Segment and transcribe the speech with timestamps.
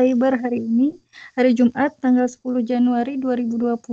[0.00, 0.96] Saibar hari ini,
[1.36, 3.84] hari Jumat tanggal 10 Januari 2020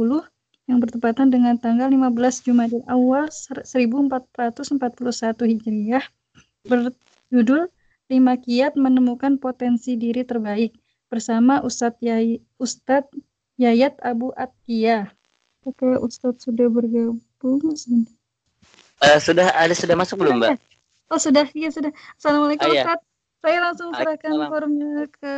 [0.72, 4.88] yang bertepatan dengan tanggal 15 Jumadil Awal 1441
[5.52, 6.08] Hijriah
[6.64, 7.68] berjudul
[8.08, 10.80] Lima Kiat Menemukan Potensi Diri Terbaik
[11.12, 13.12] bersama Ustadz Yay, Ustadz
[13.60, 15.12] Yayat Abu Atkia.
[15.68, 17.20] Oke, Ustadz sudah bergabung.
[17.44, 20.56] Uh, sudah ada sudah masuk belum, Mbak?
[21.12, 21.52] Oh, sudah.
[21.52, 21.92] Iya, sudah.
[22.16, 22.84] Assalamualaikum, ah, iya.
[22.88, 23.08] Ustadz.
[23.44, 25.36] Saya langsung serahkan formnya ke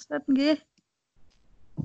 [0.00, 0.56] Ustadz G.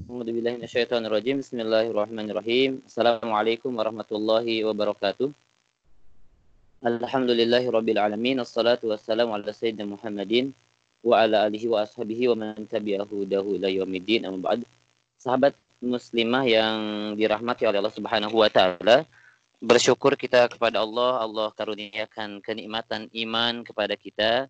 [0.08, 2.80] Bismillahirrahmanirrahim.
[2.88, 5.36] Assalamualaikum warahmatullahi wabarakatuh.
[6.80, 8.40] Alhamdulillahi rabbil alamin.
[8.40, 10.56] Assalatu wassalamu ala sayyidina Muhammadin
[11.04, 14.24] wa ala alihi wa ashabihi wa man tabi'ahu dahu ila yaumiddin.
[14.24, 14.64] Amma ba'd.
[15.20, 15.52] Sahabat
[15.84, 16.80] muslimah yang
[17.20, 19.04] dirahmati oleh Allah Subhanahu wa taala,
[19.60, 24.48] bersyukur kita kepada Allah, Allah karuniakan kenikmatan iman kepada kita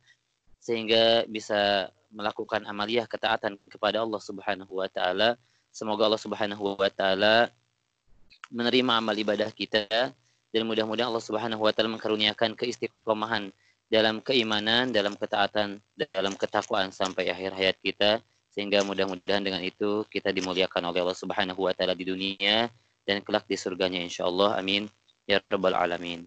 [0.62, 5.36] sehingga bisa melakukan amaliyah ketaatan kepada Allah Subhanahu wa taala.
[5.76, 7.52] Semoga Allah Subhanahu wa taala
[8.48, 9.86] menerima amal ibadah kita
[10.56, 13.52] dan mudah-mudahan Allah Subhanahu wa taala mengkaruniakan keistiqomahan
[13.92, 15.84] dalam keimanan, dalam ketaatan,
[16.16, 18.24] dalam ketakwaan sampai akhir hayat kita.
[18.56, 22.72] Sehingga mudah-mudahan dengan itu kita dimuliakan oleh Allah Subhanahu wa taala di dunia
[23.04, 24.88] dan kelak di surganya insyaallah amin.
[25.28, 26.24] Ya rabbal alamin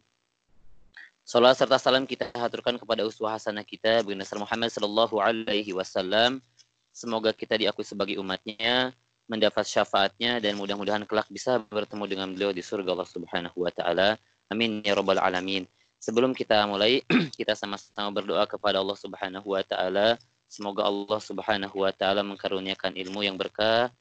[1.29, 6.41] Salam serta salam kita haturkan kepada uswah hasanah kita Baginda Muhammad sallallahu alaihi wasallam.
[6.89, 8.97] Semoga kita diakui sebagai umatnya,
[9.29, 14.17] mendapat syafaatnya dan mudah-mudahan kelak bisa bertemu dengan beliau di surga Allah Subhanahu wa taala.
[14.49, 15.69] Amin ya rabbal alamin.
[16.01, 17.05] Sebelum kita mulai,
[17.37, 20.17] kita sama-sama berdoa kepada Allah Subhanahu wa taala.
[20.49, 23.93] Semoga Allah Subhanahu wa taala mengkaruniakan ilmu yang berkah,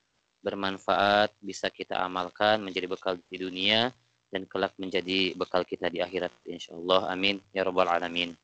[0.47, 3.91] bermanfaat, bisa kita amalkan menjadi bekal di dunia
[4.37, 7.09] dan kelak menjadi bekal kita di akhirat insyaallah.
[7.09, 7.41] Amin.
[7.57, 8.37] Ya rabbal alamin.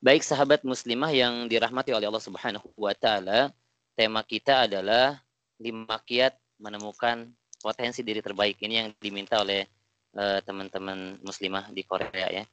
[0.00, 3.52] Baik sahabat muslimah yang dirahmati oleh Allah Subhanahu wa taala
[3.92, 5.20] tema kita adalah
[5.60, 7.28] lima kiat menemukan
[7.60, 8.56] potensi diri terbaik.
[8.64, 9.68] Ini yang diminta oleh
[10.16, 12.44] uh, teman-teman muslimah di Korea ya.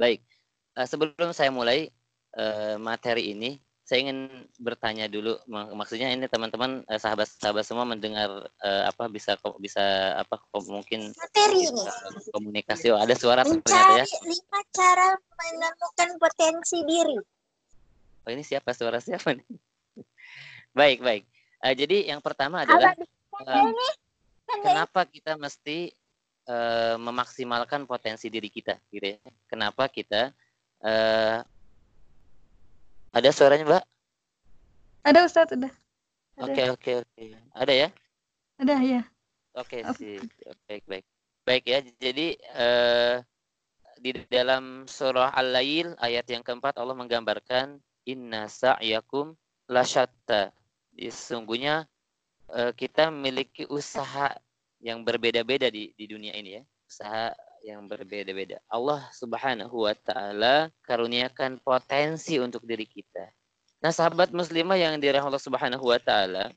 [0.00, 0.24] Baik.
[0.72, 1.92] Uh, sebelum saya mulai
[2.32, 8.82] uh, materi ini saya ingin bertanya dulu maksudnya ini teman-teman eh, sahabat-sahabat semua mendengar uh,
[8.86, 10.38] apa bisa bisa apa
[10.70, 11.82] mungkin materi ini.
[12.30, 12.94] komunikasi.
[12.94, 14.06] Oh, ada suara mencari ya?
[14.22, 17.18] Lima cara menemukan potensi diri.
[18.22, 18.70] Oh ini siapa?
[18.78, 19.42] Suara siapa nih?
[20.78, 21.26] Baik baik.
[21.58, 22.94] Uh, jadi yang pertama adalah
[23.42, 23.74] uh,
[24.46, 25.90] kenapa kita mesti
[26.46, 29.18] uh, memaksimalkan potensi diri kita gitu ya?
[29.50, 30.30] Kenapa kita
[30.86, 31.42] uh,
[33.10, 33.84] ada suaranya, Mbak?
[35.00, 35.72] Ada Ustaz, udah.
[36.40, 37.24] Oke, oke, oke.
[37.52, 37.88] Ada ya?
[38.60, 39.02] Ada, ya.
[39.58, 40.22] Oke, sih.
[40.70, 41.04] Baik, baik.
[41.42, 41.78] Baik ya.
[41.98, 43.18] Jadi uh,
[43.98, 49.34] di dalam surah Al-Lail ayat yang keempat Allah menggambarkan inna sa'yakum
[49.66, 50.54] lasyatta.
[50.94, 51.88] Sesungguhnya
[52.52, 54.32] uh, kita memiliki usaha
[54.80, 56.62] yang berbeda-beda di di dunia ini ya.
[56.86, 57.34] Usaha
[57.64, 58.60] yang berbeda-beda.
[58.68, 63.28] Allah Subhanahu wa taala karuniakan potensi untuk diri kita.
[63.80, 66.52] Nah, sahabat muslimah yang dirahmati Allah Subhanahu wa taala,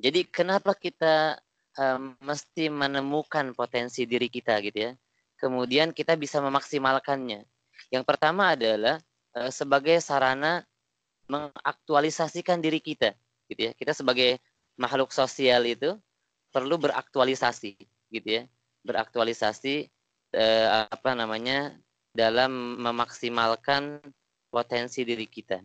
[0.00, 1.36] jadi kenapa kita
[1.76, 4.92] um, mesti menemukan potensi diri kita gitu ya.
[5.40, 7.44] Kemudian kita bisa memaksimalkannya.
[7.90, 9.02] Yang pertama adalah
[9.36, 10.64] uh, sebagai sarana
[11.28, 13.12] mengaktualisasikan diri kita
[13.50, 13.72] gitu ya.
[13.76, 14.38] Kita sebagai
[14.80, 15.96] makhluk sosial itu
[16.52, 17.76] perlu beraktualisasi
[18.12, 18.42] gitu ya.
[18.82, 19.88] Beraktualisasi
[20.32, 21.76] eh, apa namanya
[22.12, 24.00] dalam memaksimalkan
[24.52, 25.60] potensi diri kita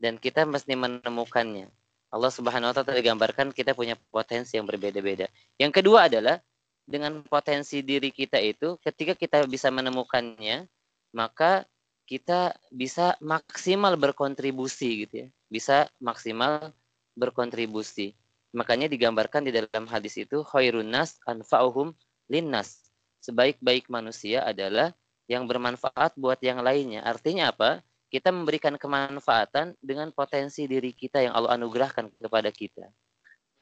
[0.00, 1.68] dan kita mesti menemukannya.
[2.10, 5.30] Allah Subhanahu wa taala digambarkan kita punya potensi yang berbeda-beda.
[5.60, 6.42] Yang kedua adalah
[6.88, 10.66] dengan potensi diri kita itu ketika kita bisa menemukannya,
[11.14, 11.62] maka
[12.10, 15.28] kita bisa maksimal berkontribusi gitu ya.
[15.46, 16.74] Bisa maksimal
[17.14, 18.18] berkontribusi.
[18.50, 21.94] Makanya digambarkan di dalam hadis itu khairun nas anfa'uhum
[22.26, 22.89] linnas
[23.20, 24.92] sebaik-baik manusia adalah
[25.30, 27.06] yang bermanfaat buat yang lainnya.
[27.06, 27.84] Artinya apa?
[28.10, 32.90] Kita memberikan kemanfaatan dengan potensi diri kita yang Allah anugerahkan kepada kita.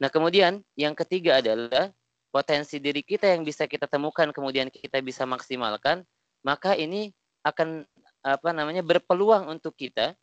[0.01, 1.93] Nah, kemudian yang ketiga adalah
[2.33, 6.01] potensi diri kita yang bisa kita temukan kemudian kita bisa maksimalkan,
[6.41, 7.13] maka ini
[7.45, 7.85] akan
[8.25, 10.17] apa namanya berpeluang untuk kita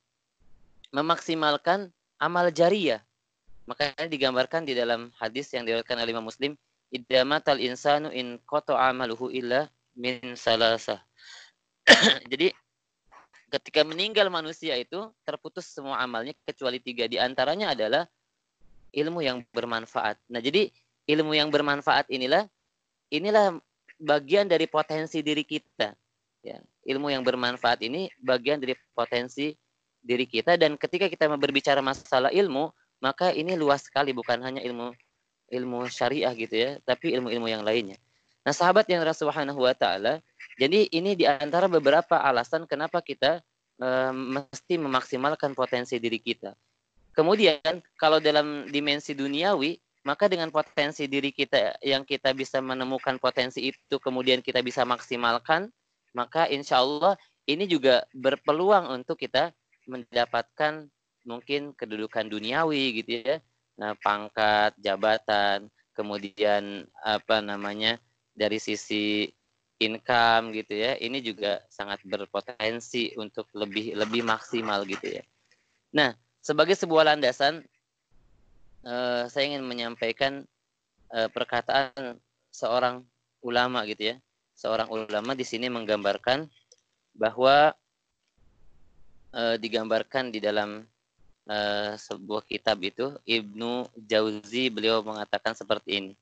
[0.91, 3.03] memaksimalkan amal jariah.
[3.67, 6.55] Makanya digambarkan di dalam hadis yang diriwayatkan oleh Imam Muslim,
[6.93, 9.67] idamatal insanu in koto amaluhu illa
[9.97, 11.00] min salasah.
[12.31, 12.50] Jadi
[13.50, 18.05] ketika meninggal manusia itu terputus semua amalnya kecuali tiga di antaranya adalah
[18.91, 20.19] ilmu yang bermanfaat.
[20.27, 20.73] Nah jadi
[21.06, 22.49] ilmu yang bermanfaat inilah
[23.12, 23.55] inilah
[24.03, 25.94] bagian dari potensi diri kita.
[26.43, 29.55] Ya, ilmu yang bermanfaat ini bagian dari potensi
[29.99, 32.71] diri kita dan ketika kita berbicara masalah ilmu
[33.03, 34.94] maka ini luas sekali bukan hanya ilmu
[35.50, 37.98] ilmu syariah gitu ya tapi ilmu-ilmu yang lainnya.
[38.46, 40.22] Nah sahabat yang Rasulullah wa taala
[40.58, 43.43] jadi ini di antara beberapa alasan kenapa kita
[43.78, 46.54] e, mesti memaksimalkan potensi diri kita.
[47.16, 53.75] Kemudian kalau dalam dimensi duniawi maka dengan potensi diri kita yang kita bisa menemukan potensi
[53.75, 55.66] itu kemudian kita bisa maksimalkan
[56.14, 57.19] maka insya Allah
[57.50, 59.50] ini juga berpeluang untuk kita
[59.90, 60.87] mendapatkan
[61.26, 63.37] mungkin kedudukan duniawi gitu ya
[63.76, 67.96] nah, pangkat jabatan kemudian apa namanya
[68.37, 69.32] dari sisi
[69.81, 75.25] income gitu ya ini juga sangat berpotensi untuk lebih lebih maksimal gitu ya.
[75.96, 76.12] Nah
[76.44, 77.64] sebagai sebuah landasan
[78.84, 80.44] eh, saya ingin menyampaikan
[81.12, 82.20] eh, perkataan
[82.52, 83.05] seorang
[83.44, 84.17] ulama gitu ya.
[84.56, 86.49] Seorang ulama di sini menggambarkan
[87.12, 87.76] bahwa
[89.37, 90.84] uh, digambarkan di dalam
[91.46, 96.12] uh, sebuah kitab itu Ibnu Jauzi beliau mengatakan seperti ini.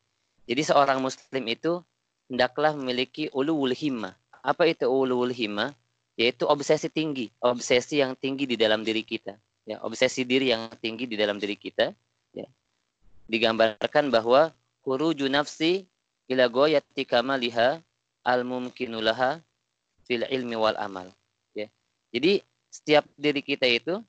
[0.44, 1.81] Jadi seorang muslim itu
[2.29, 4.12] hendaklah memiliki ulul himmah.
[4.44, 5.73] Apa itu ulul himmah?
[6.15, 9.35] Yaitu obsesi tinggi, obsesi yang tinggi di dalam diri kita.
[9.65, 11.91] Ya, obsesi diri yang tinggi di dalam diri kita.
[12.37, 12.47] Ya.
[13.27, 14.53] Digambarkan bahwa
[14.85, 15.88] khuruju nafsi
[16.29, 17.81] ila goyati kamaliha
[18.23, 19.41] al-mumkinulaha
[20.05, 21.09] fil ilmi wal amal.
[21.56, 21.73] Ya.
[22.12, 24.05] Jadi setiap diri kita itu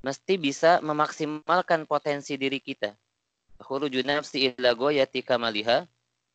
[0.00, 2.96] mesti bisa memaksimalkan potensi diri kita.
[4.04, 4.56] Nafsi.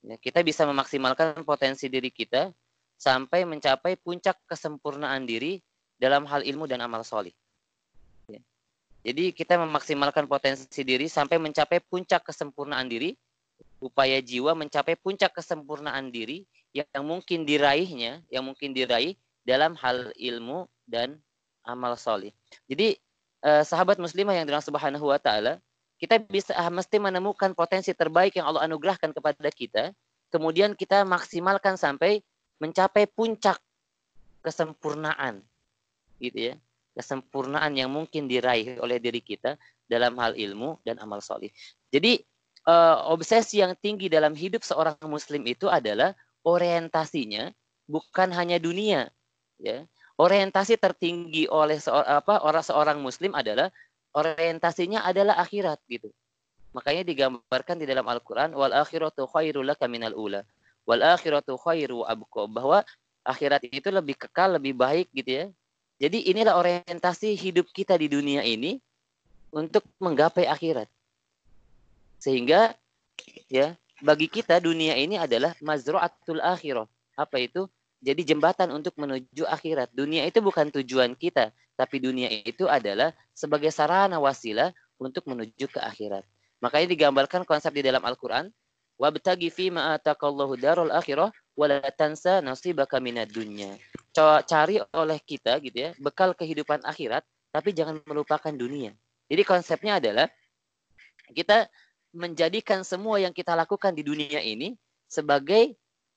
[0.05, 2.53] Ya, kita bisa memaksimalkan potensi diri kita
[2.95, 5.57] sampai mencapai puncak kesempurnaan diri
[5.97, 7.33] dalam hal ilmu dan amal solih.
[8.29, 8.37] Ya.
[9.01, 13.17] Jadi kita memaksimalkan potensi diri sampai mencapai puncak kesempurnaan diri,
[13.81, 16.45] upaya jiwa mencapai puncak kesempurnaan diri
[16.75, 21.17] yang mungkin diraihnya, yang mungkin diraih dalam hal ilmu dan
[21.65, 22.29] amal soleh.
[22.69, 22.97] Jadi
[23.45, 25.61] eh, sahabat muslimah yang dirahmati Subhanahu wa taala,
[26.01, 29.93] kita bisa ah, mesti menemukan potensi terbaik yang Allah anugerahkan kepada kita,
[30.33, 32.25] kemudian kita maksimalkan sampai
[32.57, 33.61] mencapai puncak
[34.41, 35.45] kesempurnaan.
[36.17, 36.55] Gitu ya.
[36.95, 41.53] Kesempurnaan yang mungkin diraih oleh diri kita dalam hal ilmu dan amal soleh.
[41.93, 42.17] Jadi
[42.65, 47.53] eh, obsesi yang tinggi dalam hidup seorang muslim itu adalah orientasinya
[47.85, 49.09] bukan hanya dunia,
[49.61, 53.67] ya orientasi tertinggi oleh seorang apa orang seorang muslim adalah
[54.15, 56.07] orientasinya adalah akhirat gitu.
[56.75, 60.43] Makanya digambarkan di dalam Al-Qur'an wal akhiratu khairul laka minal ula.
[60.83, 62.83] Wal akhiratu khairu abqa bahwa
[63.23, 65.45] akhirat itu lebih kekal, lebih baik gitu ya.
[65.99, 68.79] Jadi inilah orientasi hidup kita di dunia ini
[69.55, 70.91] untuk menggapai akhirat.
[72.19, 72.75] Sehingga
[73.47, 76.87] ya bagi kita dunia ini adalah mazru'atul akhirah.
[77.15, 77.71] Apa itu?
[78.05, 79.89] Jadi jembatan untuk menuju akhirat.
[79.89, 84.69] Dunia itu bukan tujuan kita, tapi dunia itu adalah sebagai sarana wasilah
[85.01, 86.21] untuk menuju ke akhirat.
[86.61, 88.53] Makanya digambarkan konsep di dalam Al-Qur'an,
[89.01, 93.73] wabtagi fi ma ataqallahu darul akhirah wala tansa nasibaka minad dunya.
[94.13, 98.93] Cari oleh kita gitu ya, bekal kehidupan akhirat, tapi jangan melupakan dunia.
[99.25, 100.29] Jadi konsepnya adalah
[101.33, 101.65] kita
[102.13, 104.77] menjadikan semua yang kita lakukan di dunia ini
[105.09, 105.73] sebagai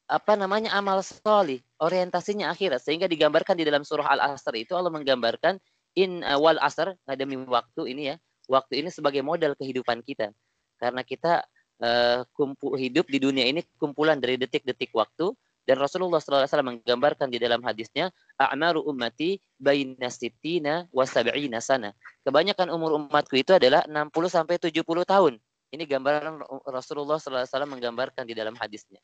[0.09, 4.89] apa namanya amal solih orientasinya akhirat sehingga digambarkan di dalam surah al asr itu Allah
[4.89, 5.61] menggambarkan
[6.01, 8.17] in uh, wal asr demi waktu ini ya
[8.49, 10.33] waktu ini sebagai modal kehidupan kita
[10.81, 11.45] karena kita
[11.85, 15.37] uh, kumpul hidup di dunia ini kumpulan dari detik-detik waktu
[15.69, 18.09] dan Rasulullah SAW menggambarkan di dalam hadisnya
[18.41, 21.93] a'maru ummati baina sittina wa sana.
[22.25, 25.37] Kebanyakan umur umatku itu adalah 60 sampai 70 tahun.
[25.69, 26.41] Ini gambaran
[26.73, 28.97] Rasulullah SAW menggambarkan di dalam hadisnya.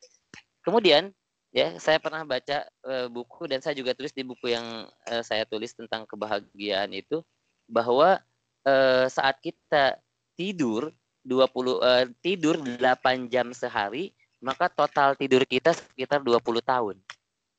[0.65, 1.13] Kemudian
[1.53, 5.45] ya saya pernah baca uh, buku dan saya juga tulis di buku yang uh, saya
[5.45, 7.21] tulis tentang kebahagiaan itu
[7.69, 8.17] bahwa
[8.65, 10.01] uh, saat kita
[10.33, 10.89] tidur
[11.21, 12.81] 20 uh, tidur 8
[13.29, 14.11] jam sehari
[14.45, 16.95] maka total tidur kita sekitar 20 tahun.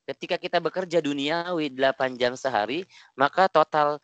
[0.07, 3.99] Ketika kita bekerja duniawi 8 jam sehari, maka total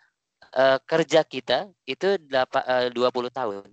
[0.52, 3.64] uh, kerja kita itu 8, uh, 20 tahun.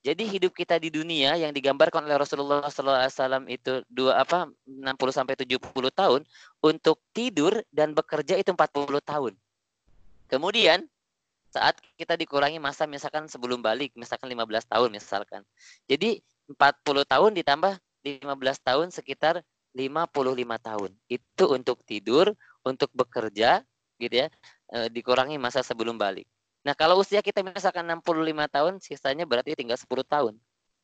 [0.00, 5.36] Jadi hidup kita di dunia yang digambarkan oleh Rasulullah SAW itu dua apa 60 sampai
[5.36, 5.60] 70
[5.92, 6.24] tahun
[6.64, 9.36] untuk tidur dan bekerja itu 40 tahun.
[10.32, 10.88] Kemudian
[11.52, 15.42] saat kita dikurangi masa misalkan sebelum balik misalkan 15 tahun misalkan.
[15.84, 18.24] Jadi 40 tahun ditambah 15
[18.64, 19.44] tahun sekitar
[19.76, 20.90] 55 tahun.
[21.12, 22.32] Itu untuk tidur,
[22.64, 23.60] untuk bekerja
[24.00, 24.32] gitu ya,
[24.72, 26.24] eh, dikurangi masa sebelum balik.
[26.60, 30.34] Nah, kalau usia kita misalkan 65 tahun, sisanya berarti tinggal 10 tahun.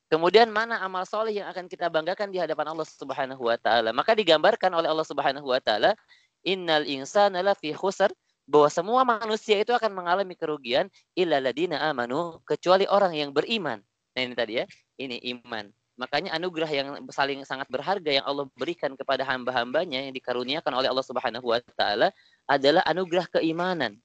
[0.06, 3.90] Kemudian mana amal soleh yang akan kita banggakan di hadapan Allah Subhanahu wa taala?
[3.90, 5.99] Maka digambarkan oleh Allah Subhanahu wa taala,
[6.47, 8.14] "Innal insana lafi khusr
[8.47, 10.87] bahwa semua manusia itu akan mengalami kerugian
[11.18, 13.83] illa ladina amanu kecuali orang yang beriman.
[14.14, 14.64] Nah ini tadi ya,
[15.02, 15.66] ini iman.
[15.99, 21.02] Makanya anugerah yang saling sangat berharga yang Allah berikan kepada hamba-hambanya yang dikaruniakan oleh Allah
[21.02, 22.14] Subhanahu wa taala
[22.47, 23.99] adalah anugerah keimanan.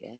[0.00, 0.16] Ya.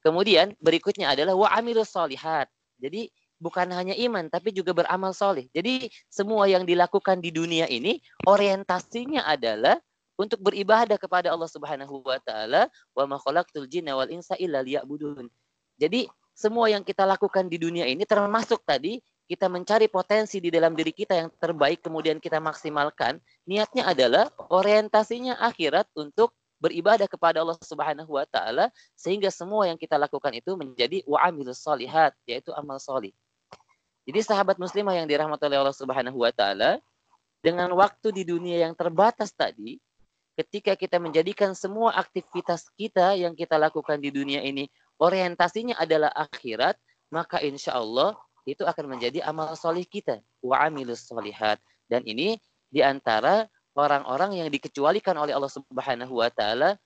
[0.00, 2.48] Kemudian berikutnya adalah wa amilus solihat.
[2.80, 5.48] Jadi bukan hanya iman tapi juga beramal soleh.
[5.52, 9.80] Jadi semua yang dilakukan di dunia ini orientasinya adalah
[10.20, 15.28] untuk beribadah kepada Allah Subhanahu wa taala wa ma khalaqtul jinna wal insa illa liya'budun.
[15.80, 16.04] Jadi
[16.36, 20.90] semua yang kita lakukan di dunia ini termasuk tadi kita mencari potensi di dalam diri
[20.90, 28.20] kita yang terbaik kemudian kita maksimalkan, niatnya adalah orientasinya akhirat untuk beribadah kepada Allah Subhanahu
[28.20, 33.10] wa taala sehingga semua yang kita lakukan itu menjadi wa amilus solihat yaitu amal solih.
[34.04, 36.78] Jadi sahabat muslimah yang dirahmati oleh Allah Subhanahu wa taala
[37.40, 39.80] dengan waktu di dunia yang terbatas tadi
[40.36, 44.68] ketika kita menjadikan semua aktivitas kita yang kita lakukan di dunia ini
[45.00, 46.76] orientasinya adalah akhirat,
[47.08, 50.20] maka insya Allah itu akan menjadi amal solih kita.
[50.44, 51.60] Wa amilus solihat.
[51.88, 52.36] Dan ini
[52.70, 56.78] di antara orang-orang yang dikecualikan oleh Allah Subhanahu wa taala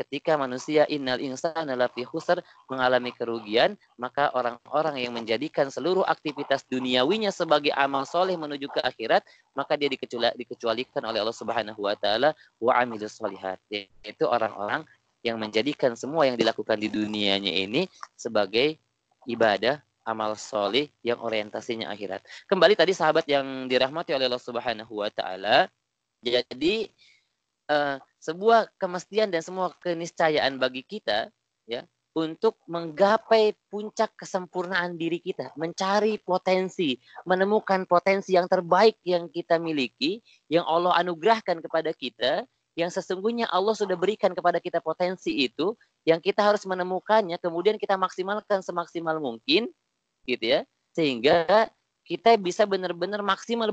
[0.00, 7.30] ketika manusia innal insana lafi khusr mengalami kerugian, maka orang-orang yang menjadikan seluruh aktivitas duniawinya
[7.30, 9.22] sebagai amal soleh menuju ke akhirat,
[9.54, 9.86] maka dia
[10.34, 13.62] dikecualikan oleh Allah Subhanahu wa taala wa amilus solihat.
[13.70, 14.82] Yaitu orang-orang
[15.22, 17.86] yang menjadikan semua yang dilakukan di dunianya ini
[18.18, 18.74] sebagai
[19.30, 22.26] ibadah amal soleh yang orientasinya akhirat.
[22.50, 25.70] Kembali tadi sahabat yang dirahmati oleh Allah Subhanahu wa taala.
[26.22, 26.86] Jadi
[27.66, 31.28] uh, sebuah kemestian dan semua keniscayaan bagi kita
[31.66, 39.56] ya untuk menggapai puncak kesempurnaan diri kita, mencari potensi, menemukan potensi yang terbaik yang kita
[39.56, 40.20] miliki,
[40.52, 42.44] yang Allah anugerahkan kepada kita,
[42.76, 45.72] yang sesungguhnya Allah sudah berikan kepada kita potensi itu,
[46.04, 49.72] yang kita harus menemukannya, kemudian kita maksimalkan semaksimal mungkin,
[50.28, 50.60] gitu ya.
[50.92, 53.70] Sehingga kita bisa benar-benar maksimal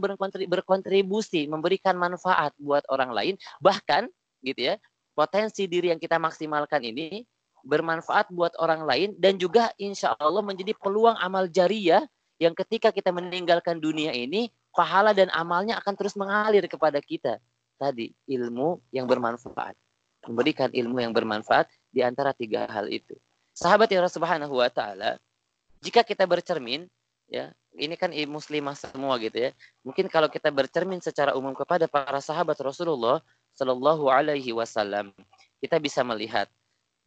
[0.47, 4.05] berkontribusi memberikan manfaat buat orang lain bahkan
[4.45, 4.75] gitu ya
[5.17, 7.25] potensi diri yang kita maksimalkan ini
[7.65, 12.07] bermanfaat buat orang lain dan juga insya Allah menjadi peluang amal jariah
[12.39, 17.35] yang ketika kita meninggalkan dunia ini pahala dan amalnya akan terus mengalir kepada kita.
[17.75, 19.75] Tadi ilmu yang bermanfaat.
[20.23, 23.15] Memberikan ilmu yang bermanfaat di antara tiga hal itu.
[23.51, 25.19] Sahabat ya Subhanahu wa taala
[25.79, 26.91] jika kita bercermin,
[27.29, 29.51] ya ini kan muslimah semua gitu ya.
[29.85, 33.21] Mungkin kalau kita bercermin secara umum kepada para sahabat Rasulullah
[33.53, 35.13] Shallallahu Alaihi Wasallam,
[35.61, 36.49] kita bisa melihat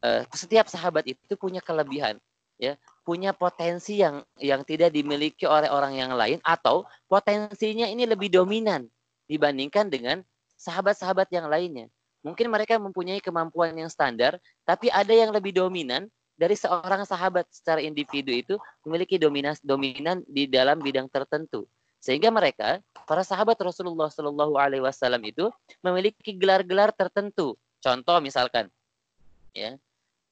[0.06, 2.16] uh, setiap sahabat itu punya kelebihan,
[2.56, 8.30] ya, punya potensi yang yang tidak dimiliki oleh orang yang lain atau potensinya ini lebih
[8.30, 8.86] dominan
[9.26, 10.22] dibandingkan dengan
[10.56, 11.90] sahabat-sahabat yang lainnya.
[12.22, 17.78] Mungkin mereka mempunyai kemampuan yang standar, tapi ada yang lebih dominan dari seorang sahabat secara
[17.78, 21.68] individu itu memiliki dominas dominan di dalam bidang tertentu.
[22.02, 25.52] Sehingga mereka para sahabat Rasulullah Shallallahu Alaihi Wasallam itu
[25.86, 27.54] memiliki gelar-gelar tertentu.
[27.78, 28.66] Contoh misalkan
[29.54, 29.78] ya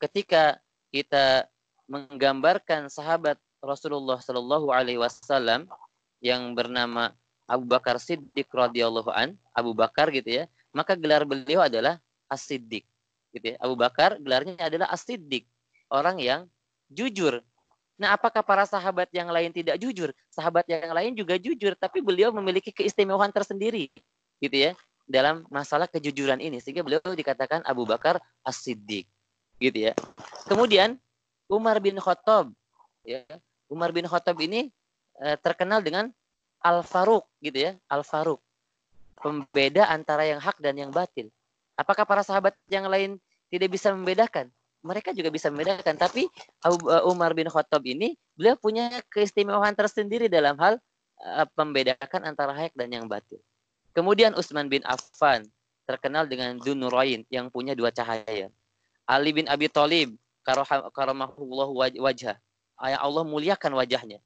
[0.03, 0.59] ketika
[0.91, 1.47] kita
[1.87, 5.71] menggambarkan sahabat Rasulullah Shallallahu Alaihi Wasallam
[6.19, 7.15] yang bernama
[7.47, 11.99] Abu Bakar Siddiq radhiyallahu an Abu Bakar gitu ya maka gelar beliau adalah
[12.31, 12.87] As-Siddiq
[13.35, 13.57] gitu ya.
[13.59, 15.47] Abu Bakar gelarnya adalah As-Siddiq
[15.91, 16.41] orang yang
[16.89, 17.43] jujur.
[18.01, 20.09] Nah, apakah para sahabat yang lain tidak jujur?
[20.33, 23.93] Sahabat yang lain juga jujur, tapi beliau memiliki keistimewaan tersendiri,
[24.41, 24.73] gitu ya,
[25.05, 26.65] dalam masalah kejujuran ini.
[26.65, 29.05] Sehingga beliau dikatakan Abu Bakar As-Siddiq,
[29.61, 29.93] gitu ya.
[30.49, 30.97] Kemudian
[31.45, 32.49] Umar bin Khattab,
[33.05, 33.21] ya,
[33.69, 34.73] Umar bin Khattab ini
[35.21, 36.09] eh, terkenal dengan
[36.65, 38.41] Al Faruq, gitu ya, Al Faruq,
[39.21, 41.29] pembeda antara yang hak dan yang batil.
[41.77, 43.21] Apakah para sahabat yang lain
[43.53, 44.49] tidak bisa membedakan?
[44.81, 45.97] Mereka juga bisa membedakan.
[45.97, 46.29] Tapi
[46.65, 50.81] uh, Umar bin Khattab ini beliau punya keistimewaan tersendiri dalam hal
[51.25, 53.41] uh, membedakan antara hak dan yang batil.
[53.93, 55.45] Kemudian Utsman bin Affan
[55.85, 58.49] terkenal dengan Dunurain yang punya dua cahaya.
[59.11, 60.15] Ali bin Abi Thalib
[60.95, 61.69] karamahullah
[61.99, 62.39] wajah.
[62.81, 64.23] Ayah Allah muliakan wajahnya.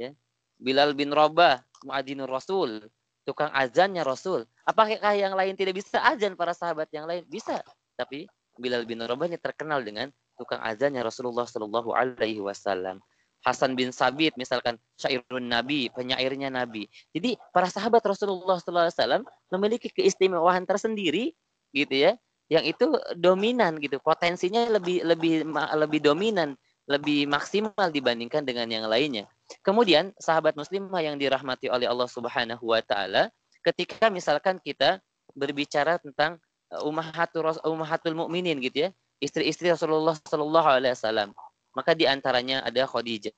[0.00, 0.14] Ya.
[0.56, 2.88] Bilal bin Rabah muadzinur Rasul,
[3.26, 4.46] tukang azannya Rasul.
[4.64, 7.26] Apakah yang lain tidak bisa azan para sahabat yang lain?
[7.28, 7.60] Bisa.
[7.98, 12.98] Tapi Bilal bin Rabah ini terkenal dengan tukang azannya Rasulullah Shallallahu Alaihi Wasallam.
[13.40, 16.84] Hasan bin Sabit misalkan syairun Nabi, penyairnya Nabi.
[17.16, 21.32] Jadi para sahabat Rasulullah Sallallahu Alaihi Wasallam memiliki keistimewaan tersendiri,
[21.72, 22.20] gitu ya,
[22.52, 22.84] yang itu
[23.16, 26.52] dominan gitu, potensinya lebih lebih lebih dominan,
[26.84, 29.24] lebih maksimal dibandingkan dengan yang lainnya.
[29.64, 33.32] Kemudian sahabat muslimah yang dirahmati oleh Allah Subhanahu Wa Taala,
[33.64, 35.00] ketika misalkan kita
[35.32, 36.36] berbicara tentang
[36.82, 38.90] ummahatul ummahatul mukminin gitu ya.
[39.20, 41.36] istri-istri Rasulullah Shallallahu Alaihi Wasallam.
[41.76, 43.36] Maka di antaranya ada Khadijah.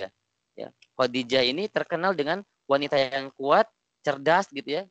[0.55, 0.71] Ya.
[0.95, 3.67] Khadijah ini terkenal dengan wanita yang kuat,
[4.07, 4.83] cerdas gitu ya,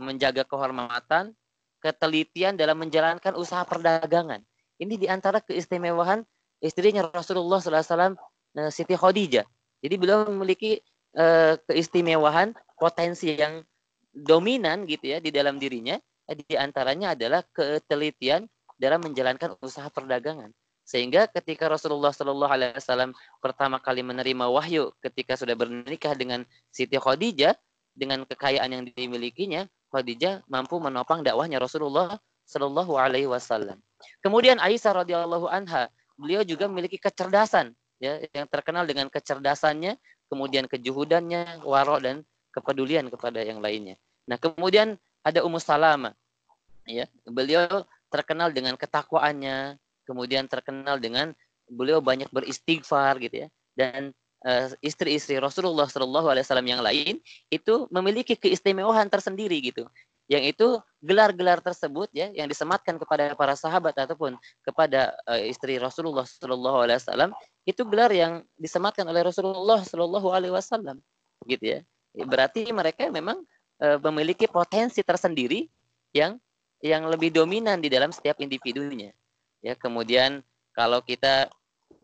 [0.00, 1.36] menjaga kehormatan,
[1.84, 4.40] ketelitian dalam menjalankan usaha perdagangan.
[4.80, 6.24] Ini di antara keistimewaan
[6.64, 8.16] istrinya Rasulullah SAW,
[8.56, 9.46] eh, Siti Khadijah.
[9.78, 10.82] Jadi beliau memiliki
[11.14, 13.62] uh, keistimewaan potensi yang
[14.10, 15.94] dominan gitu ya di dalam dirinya.
[16.28, 18.44] Di antaranya adalah ketelitian
[18.76, 20.52] dalam menjalankan usaha perdagangan.
[20.88, 23.12] Sehingga ketika Rasulullah Shallallahu Alaihi Wasallam
[23.44, 27.52] pertama kali menerima wahyu ketika sudah bernikah dengan Siti Khadijah
[27.92, 32.16] dengan kekayaan yang dimilikinya, Khadijah mampu menopang dakwahnya Rasulullah
[32.48, 33.76] Shallallahu Alaihi Wasallam.
[34.24, 40.00] Kemudian Aisyah radhiyallahu anha, beliau juga memiliki kecerdasan ya yang terkenal dengan kecerdasannya,
[40.32, 42.16] kemudian kejuhudannya, warok dan
[42.54, 44.00] kepedulian kepada yang lainnya.
[44.24, 44.96] Nah, kemudian
[45.28, 46.16] ada Ummu Salama.
[46.88, 49.76] Ya, beliau terkenal dengan ketakwaannya,
[50.08, 51.36] kemudian terkenal dengan
[51.68, 53.48] beliau banyak beristighfar gitu ya.
[53.76, 54.16] Dan
[54.48, 57.20] uh, istri-istri Rasulullah Shallallahu Alaihi Wasallam yang lain
[57.52, 59.84] itu memiliki keistimewaan tersendiri gitu
[60.28, 66.28] yang itu gelar-gelar tersebut ya yang disematkan kepada para sahabat ataupun kepada uh, istri Rasulullah
[66.28, 67.30] Shallallahu Alaihi Wasallam
[67.64, 71.00] itu gelar yang disematkan oleh Rasulullah Shallallahu Alaihi Wasallam
[71.48, 71.80] gitu ya
[72.28, 73.40] berarti mereka memang
[73.78, 75.62] memiliki potensi tersendiri
[76.10, 76.34] yang
[76.82, 79.14] yang lebih dominan di dalam setiap individunya
[79.62, 80.42] ya kemudian
[80.74, 81.46] kalau kita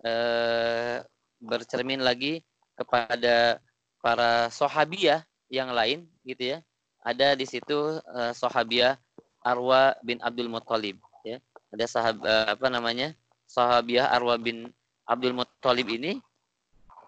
[0.06, 1.02] uh,
[1.42, 2.46] bercermin lagi
[2.78, 3.58] kepada
[3.98, 6.58] para sahabiah yang lain gitu ya
[7.04, 8.96] ada di situ uh, sahabiah
[9.44, 11.36] Arwa bin Abdul Muthalib ya.
[11.68, 13.12] Ada sahab uh, apa namanya?
[13.44, 14.72] Sahabiah Arwa bin
[15.04, 16.24] Abdul Muthalib ini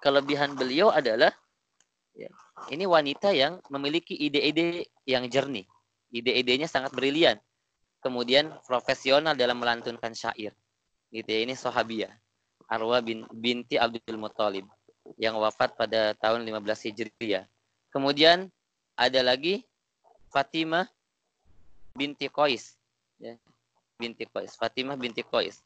[0.05, 1.33] kelebihan beliau adalah
[2.17, 2.31] ya,
[2.73, 5.69] ini wanita yang memiliki ide-ide yang jernih.
[6.11, 7.37] Ide-idenya sangat brilian.
[8.01, 10.57] Kemudian profesional dalam melantunkan syair.
[11.13, 12.11] Gitu ya, ini sahabiah
[12.67, 14.67] Arwa bin binti Abdul Muthalib
[15.15, 17.47] yang wafat pada tahun 15 Hijriah.
[17.95, 18.51] Kemudian
[18.99, 19.63] ada lagi
[20.35, 20.91] Fatimah
[21.95, 22.75] binti Qais.
[23.23, 23.39] Ya.
[23.97, 24.59] Binti Qais.
[24.59, 25.63] Fatimah binti Qais.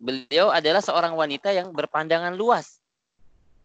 [0.00, 2.80] Beliau adalah seorang wanita yang berpandangan luas.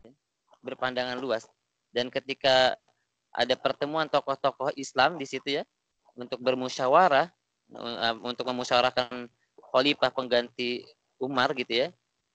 [0.03, 0.11] Ya.
[0.59, 1.47] Berpandangan luas.
[1.95, 2.75] Dan ketika
[3.31, 5.63] ada pertemuan tokoh-tokoh Islam di situ ya,
[6.19, 7.31] untuk bermusyawarah,
[8.19, 9.31] untuk memusyawarahkan
[9.71, 10.83] khalifah pengganti
[11.15, 11.87] Umar gitu ya,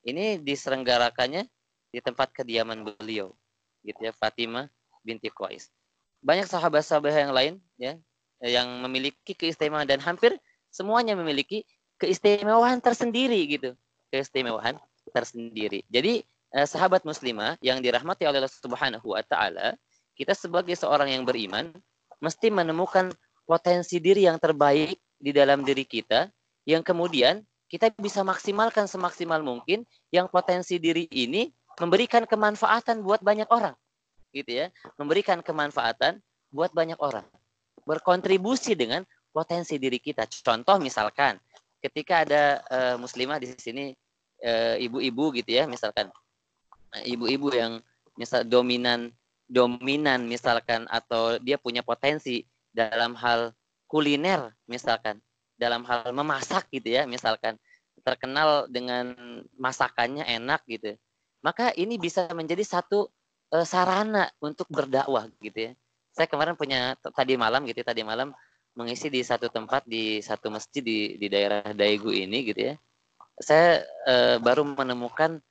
[0.09, 1.45] ini diselenggarakannya
[1.93, 3.37] di tempat kediaman beliau,
[3.85, 4.73] gitu ya, Fatimah
[5.05, 5.69] binti Qais.
[6.25, 7.97] Banyak sahabat-sahabat yang lain ya
[8.41, 10.37] yang memiliki keistimewaan dan hampir
[10.73, 11.69] semuanya memiliki
[12.01, 13.77] keistimewaan tersendiri gitu.
[14.09, 14.81] Keistimewaan
[15.13, 15.85] tersendiri.
[15.89, 19.75] Jadi eh, sahabat muslimah yang dirahmati oleh Allah Subhanahu wa taala
[20.15, 21.73] kita sebagai seorang yang beriman
[22.21, 23.11] mesti menemukan
[23.49, 26.29] potensi diri yang terbaik di dalam diri kita
[26.69, 33.47] yang kemudian kita bisa maksimalkan semaksimal mungkin yang potensi diri ini memberikan kemanfaatan buat banyak
[33.49, 33.75] orang
[34.31, 36.23] gitu ya, memberikan kemanfaatan
[36.55, 37.27] buat banyak orang.
[37.87, 40.27] Berkontribusi dengan potensi diri kita.
[40.43, 41.39] Contoh misalkan
[41.83, 43.95] ketika ada uh, muslimah di sini
[44.43, 46.11] uh, ibu-ibu gitu ya, misalkan
[47.07, 47.79] ibu-ibu yang
[48.19, 49.15] misal dominan
[49.51, 53.51] dominan misalkan atau dia punya potensi dalam hal
[53.91, 55.19] kuliner misalkan,
[55.59, 57.59] dalam hal memasak gitu ya, misalkan
[58.07, 59.13] terkenal dengan
[59.59, 60.95] masakannya enak gitu.
[61.43, 63.11] Maka ini bisa menjadi satu
[63.51, 65.73] uh, sarana untuk berdakwah gitu ya.
[66.15, 68.31] Saya kemarin punya tadi malam gitu ya, tadi malam
[68.79, 72.75] mengisi di satu tempat di satu masjid di di daerah Daegu ini gitu ya.
[73.41, 75.43] Saya uh, baru menemukan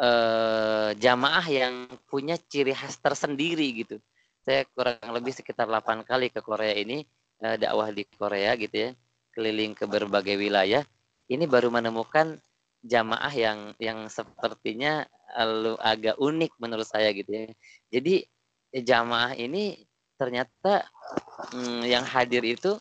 [0.00, 3.96] uh, jamaah yang punya ciri khas tersendiri gitu.
[4.40, 7.04] Saya kurang lebih sekitar 8 kali ke Korea ini
[7.44, 8.90] uh, dakwah di Korea gitu ya,
[9.36, 10.82] keliling ke berbagai wilayah.
[11.30, 12.40] Ini baru menemukan
[12.80, 15.04] jamaah yang yang sepertinya
[15.78, 17.46] agak unik menurut saya gitu ya.
[17.92, 18.26] Jadi
[18.82, 19.78] jamaah ini
[20.18, 20.82] ternyata
[21.54, 22.74] hmm, yang hadir itu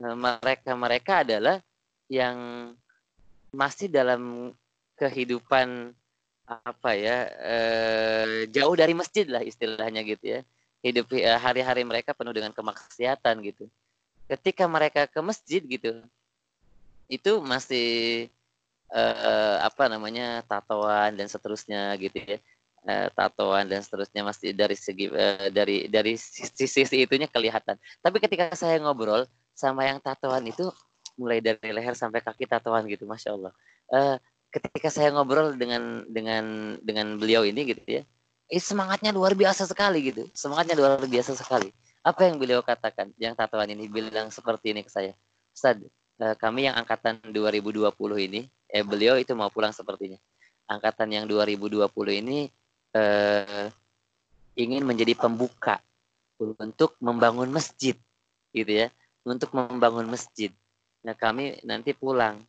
[0.00, 1.60] mereka-mereka adalah
[2.08, 2.72] yang
[3.52, 4.54] masih dalam
[4.96, 5.92] kehidupan
[6.50, 10.40] apa ya eh, jauh dari masjid lah istilahnya gitu ya.
[10.82, 13.70] Hidup eh, hari-hari mereka penuh dengan kemaksiatan gitu.
[14.26, 16.02] Ketika mereka ke masjid gitu
[17.10, 18.30] itu masih
[18.94, 22.38] uh, apa namanya tatoan dan seterusnya gitu ya.
[22.80, 27.76] Uh, tatoan dan seterusnya masih dari segi uh, dari dari sisi, sisi itunya kelihatan.
[28.00, 30.70] Tapi ketika saya ngobrol sama yang tatoan itu
[31.20, 33.52] mulai dari leher sampai kaki tatoan gitu masya allah.
[33.90, 34.16] Uh,
[34.50, 38.02] ketika saya ngobrol dengan dengan dengan beliau ini gitu ya
[38.50, 40.26] eh, semangatnya luar biasa sekali gitu.
[40.34, 41.70] Semangatnya luar biasa sekali.
[42.02, 45.14] Apa yang beliau katakan yang tatoan ini bilang seperti ini ke saya.
[45.54, 45.78] Ustaz
[46.18, 47.94] uh, kami yang angkatan 2020
[48.26, 50.18] ini, eh beliau itu mau pulang sepertinya.
[50.66, 51.86] Angkatan yang 2020
[52.18, 52.50] ini
[52.98, 53.66] uh,
[54.58, 55.78] ingin menjadi pembuka
[56.40, 57.94] untuk membangun masjid,
[58.56, 58.88] gitu ya,
[59.28, 60.50] untuk membangun masjid.
[61.04, 62.40] Nah kami nanti pulang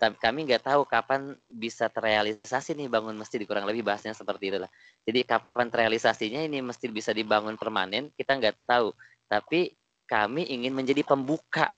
[0.00, 4.72] tapi kami nggak tahu kapan bisa terrealisasi nih bangun masjid kurang lebih bahasnya seperti itulah
[5.08, 8.92] jadi kapan terrealisasinya ini masjid bisa dibangun permanen kita nggak tahu.
[9.30, 9.72] Tapi
[10.04, 11.72] kami ingin menjadi pembuka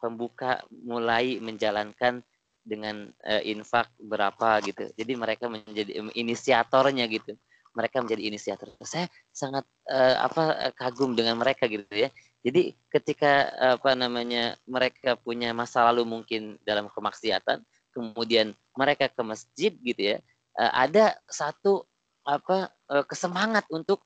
[0.00, 2.20] pembuka mulai menjalankan
[2.64, 4.88] dengan uh, infak berapa gitu.
[4.96, 7.36] Jadi mereka menjadi inisiatornya gitu.
[7.74, 8.72] Mereka menjadi inisiator.
[8.80, 12.08] Saya sangat uh, apa kagum dengan mereka gitu ya
[12.44, 13.48] jadi ketika
[13.80, 17.64] apa namanya mereka punya masa lalu mungkin dalam kemaksiatan,
[17.96, 20.16] kemudian mereka ke masjid gitu ya,
[20.60, 21.88] eh, ada satu
[22.28, 24.04] apa eh, kesemangat untuk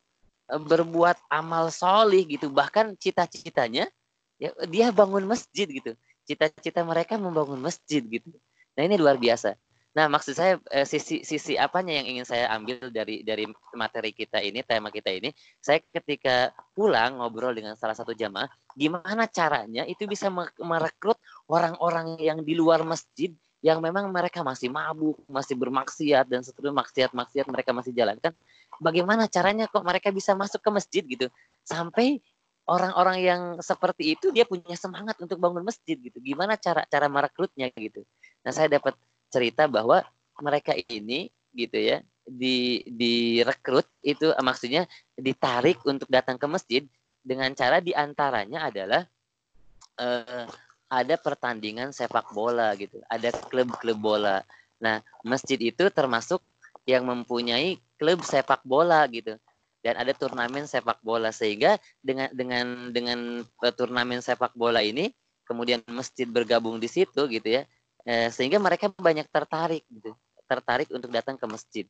[0.55, 3.91] eh, berbuat amal solih gitu, bahkan cita-citanya
[4.39, 8.31] ya dia bangun masjid gitu, cita-cita mereka membangun masjid gitu.
[8.79, 9.59] Nah ini luar biasa.
[9.99, 14.39] Nah, maksud saya eh, sisi sisi apanya yang ingin saya ambil dari dari materi kita
[14.39, 18.47] ini, tema kita ini, saya ketika pulang ngobrol dengan salah satu jamaah,
[18.79, 20.31] gimana caranya itu bisa
[20.63, 21.19] merekrut
[21.51, 27.51] orang-orang yang di luar masjid yang memang mereka masih mabuk, masih bermaksiat dan seterusnya maksiat-maksiat
[27.51, 28.31] mereka masih jalankan.
[28.79, 31.27] Bagaimana caranya kok mereka bisa masuk ke masjid gitu?
[31.67, 32.23] Sampai
[32.71, 36.23] orang-orang yang seperti itu dia punya semangat untuk bangun masjid gitu.
[36.23, 38.07] Gimana cara cara merekrutnya gitu.
[38.47, 38.95] Nah, saya dapat
[39.29, 40.05] cerita bahwa
[40.41, 44.85] mereka ini gitu ya di direkrut itu eh, maksudnya
[45.17, 46.83] ditarik untuk datang ke masjid
[47.25, 49.03] dengan cara di antaranya adalah
[50.01, 50.45] uh,
[50.89, 53.01] ada pertandingan sepak bola gitu.
[53.09, 54.41] Ada klub-klub bola.
[54.81, 56.41] Nah masjid itu termasuk
[56.89, 59.37] yang mempunyai klub sepak bola gitu.
[59.85, 61.29] Dan ada turnamen sepak bola.
[61.29, 65.13] Sehingga dengan dengan dengan uh, turnamen sepak bola ini
[65.45, 67.65] kemudian masjid bergabung di situ gitu ya
[68.07, 70.15] eh, sehingga mereka banyak tertarik gitu
[70.49, 71.87] tertarik untuk datang ke masjid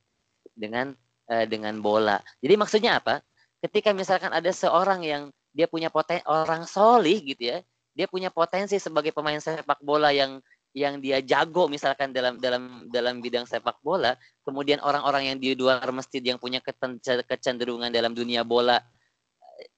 [0.55, 0.95] dengan
[1.31, 2.19] eh, dengan bola.
[2.43, 3.23] Jadi maksudnya apa?
[3.59, 7.59] Ketika misalkan ada seorang yang dia punya potensi orang solih gitu ya
[7.99, 10.39] dia punya potensi sebagai pemain sepak bola yang
[10.71, 14.15] yang dia jago misalkan dalam dalam dalam bidang sepak bola
[14.47, 16.63] kemudian orang-orang yang di luar masjid yang punya
[17.27, 18.79] kecenderungan dalam dunia bola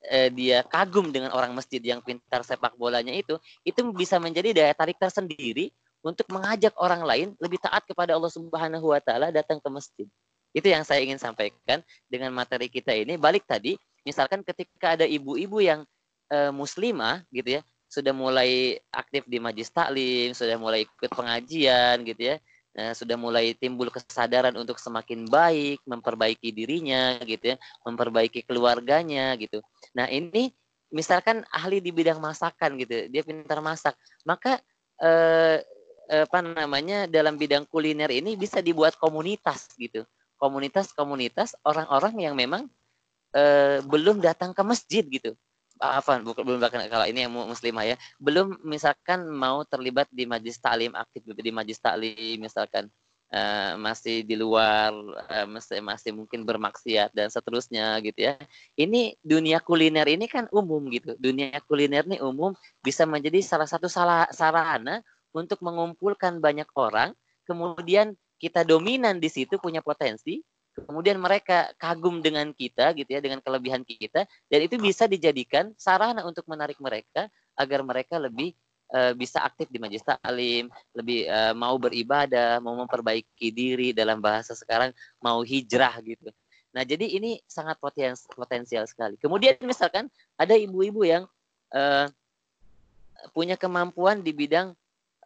[0.05, 4.75] eh, dia kagum dengan orang masjid yang pintar sepak bolanya itu itu bisa menjadi daya
[4.77, 9.69] tarik tersendiri untuk mengajak orang lain lebih taat kepada Allah Subhanahu wa taala datang ke
[9.69, 10.07] masjid.
[10.51, 13.15] Itu yang saya ingin sampaikan dengan materi kita ini.
[13.15, 15.87] Balik tadi, misalkan ketika ada ibu-ibu yang
[16.27, 22.35] e, muslimah gitu ya, sudah mulai aktif di majlis taklim, sudah mulai ikut pengajian gitu
[22.35, 22.37] ya,
[22.75, 29.63] e, sudah mulai timbul kesadaran untuk semakin baik, memperbaiki dirinya gitu ya, memperbaiki keluarganya gitu.
[29.95, 30.51] Nah, ini
[30.91, 33.95] misalkan ahli di bidang masakan gitu, dia pintar masak,
[34.27, 34.59] maka
[34.99, 35.63] eh,
[36.11, 40.03] apa namanya dalam bidang kuliner ini bisa dibuat komunitas gitu.
[40.40, 42.66] Komunitas-komunitas orang-orang yang memang
[43.37, 45.38] eh, belum datang ke masjid gitu.
[45.81, 47.96] Apa bukan belum bahkan kalau ini yang muslimah ya.
[48.20, 52.92] Belum misalkan mau terlibat di majlis taklim aktif di majlis taklim misalkan
[53.33, 54.92] uh, masih di luar
[55.31, 58.35] uh, masih masih mungkin bermaksiat dan seterusnya gitu ya.
[58.77, 61.16] Ini dunia kuliner ini kan umum gitu.
[61.16, 67.14] Dunia kuliner ini umum bisa menjadi salah satu sarana untuk mengumpulkan banyak orang,
[67.47, 70.40] kemudian kita dominan di situ punya potensi,
[70.75, 76.25] kemudian mereka kagum dengan kita gitu ya, dengan kelebihan kita, dan itu bisa dijadikan sarana
[76.25, 78.57] untuk menarik mereka agar mereka lebih
[78.95, 84.57] uh, bisa aktif di majelis taklim, lebih uh, mau beribadah, mau memperbaiki diri dalam bahasa
[84.57, 86.33] sekarang, mau hijrah gitu.
[86.71, 87.83] Nah, jadi ini sangat
[88.31, 89.19] potensial sekali.
[89.19, 90.07] Kemudian misalkan
[90.38, 91.27] ada ibu-ibu yang
[91.75, 92.07] uh,
[93.35, 94.73] punya kemampuan di bidang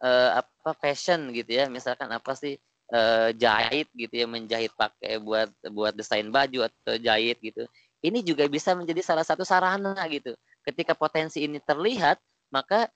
[0.01, 1.69] uh, apa fashion gitu ya.
[1.71, 2.57] Misalkan apa sih
[2.91, 7.67] uh, jahit gitu ya menjahit pakai buat buat desain baju atau jahit gitu.
[8.03, 10.35] Ini juga bisa menjadi salah satu sarana gitu.
[10.65, 12.19] Ketika potensi ini terlihat
[12.53, 12.89] maka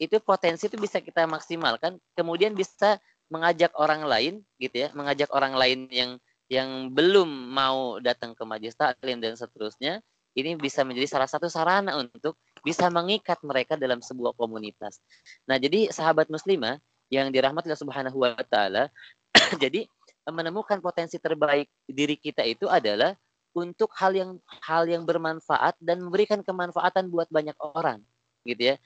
[0.00, 1.96] itu potensi itu bisa kita maksimalkan.
[2.18, 2.98] Kemudian bisa
[3.32, 6.20] mengajak orang lain gitu ya mengajak orang lain yang
[6.52, 10.04] yang belum mau datang ke majelis taklim dan seterusnya
[10.36, 14.98] ini bisa menjadi salah satu sarana untuk bisa mengikat mereka dalam sebuah komunitas.
[15.44, 16.80] Nah, jadi sahabat muslimah
[17.12, 18.88] yang dirahmati Allah Subhanahu wa taala,
[19.62, 19.84] jadi
[20.24, 23.12] menemukan potensi terbaik diri kita itu adalah
[23.52, 24.30] untuk hal yang
[24.64, 28.00] hal yang bermanfaat dan memberikan kemanfaatan buat banyak orang,
[28.48, 28.76] gitu ya.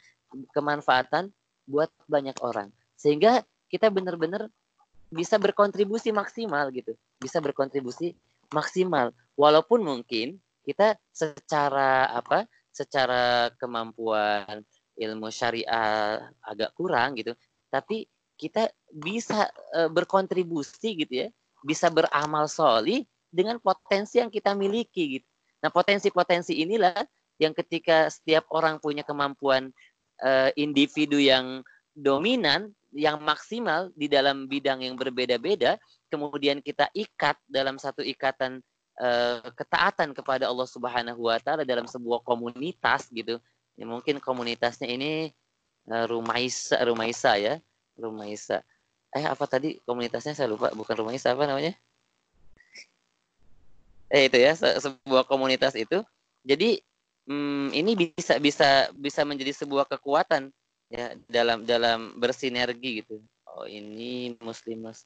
[0.53, 1.33] Kemanfaatan
[1.65, 2.69] buat banyak orang.
[2.99, 4.51] Sehingga kita benar-benar
[5.09, 6.93] bisa berkontribusi maksimal gitu.
[7.17, 8.13] Bisa berkontribusi
[8.53, 12.45] maksimal walaupun mungkin kita secara apa
[12.79, 14.63] secara kemampuan
[14.95, 17.35] ilmu syariah agak kurang gitu,
[17.71, 18.07] tapi
[18.39, 21.29] kita bisa e, berkontribusi gitu ya,
[21.67, 25.29] bisa beramal soli dengan potensi yang kita miliki gitu.
[25.59, 26.95] Nah, potensi-potensi inilah
[27.43, 29.75] yang ketika setiap orang punya kemampuan
[30.23, 31.67] e, individu yang
[31.99, 35.77] dominan, yang maksimal di dalam bidang yang berbeda-beda,
[36.09, 38.63] kemudian kita ikat dalam satu ikatan
[38.99, 39.09] e,
[39.55, 43.39] ketaatan kepada Allah Subhanahu wa taala dalam sebuah komunitas gitu.
[43.79, 45.31] Ya, mungkin komunitasnya ini
[45.87, 47.55] e, Rumaisa Rumaisa ya
[47.95, 48.61] Rumaisa.
[49.15, 51.73] Eh apa tadi komunitasnya saya lupa, bukan Rumaisa apa namanya?
[54.13, 56.03] Eh itu ya se sebuah komunitas itu.
[56.45, 56.81] Jadi
[57.29, 60.49] hmm, ini bisa bisa bisa menjadi sebuah kekuatan
[60.89, 63.21] ya dalam dalam bersinergi gitu.
[63.49, 64.97] Oh ini muslimah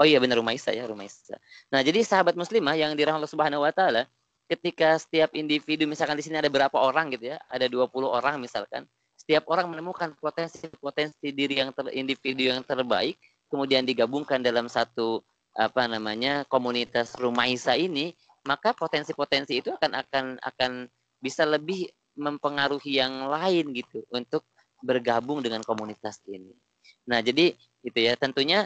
[0.00, 1.36] Oh iya benar Rumaisa ya Rumaisa.
[1.68, 4.08] Nah jadi sahabat muslimah yang dirahmati Allah Subhanahu Wa Taala,
[4.48, 8.88] ketika setiap individu misalkan di sini ada berapa orang gitu ya, ada 20 orang misalkan,
[9.20, 13.20] setiap orang menemukan potensi-potensi diri yang ter, individu yang terbaik,
[13.52, 15.20] kemudian digabungkan dalam satu
[15.52, 18.16] apa namanya komunitas Rumaisa ini,
[18.48, 20.88] maka potensi-potensi itu akan akan akan
[21.20, 24.48] bisa lebih mempengaruhi yang lain gitu untuk
[24.80, 26.56] bergabung dengan komunitas ini.
[27.04, 27.52] Nah, jadi
[27.84, 28.64] itu ya tentunya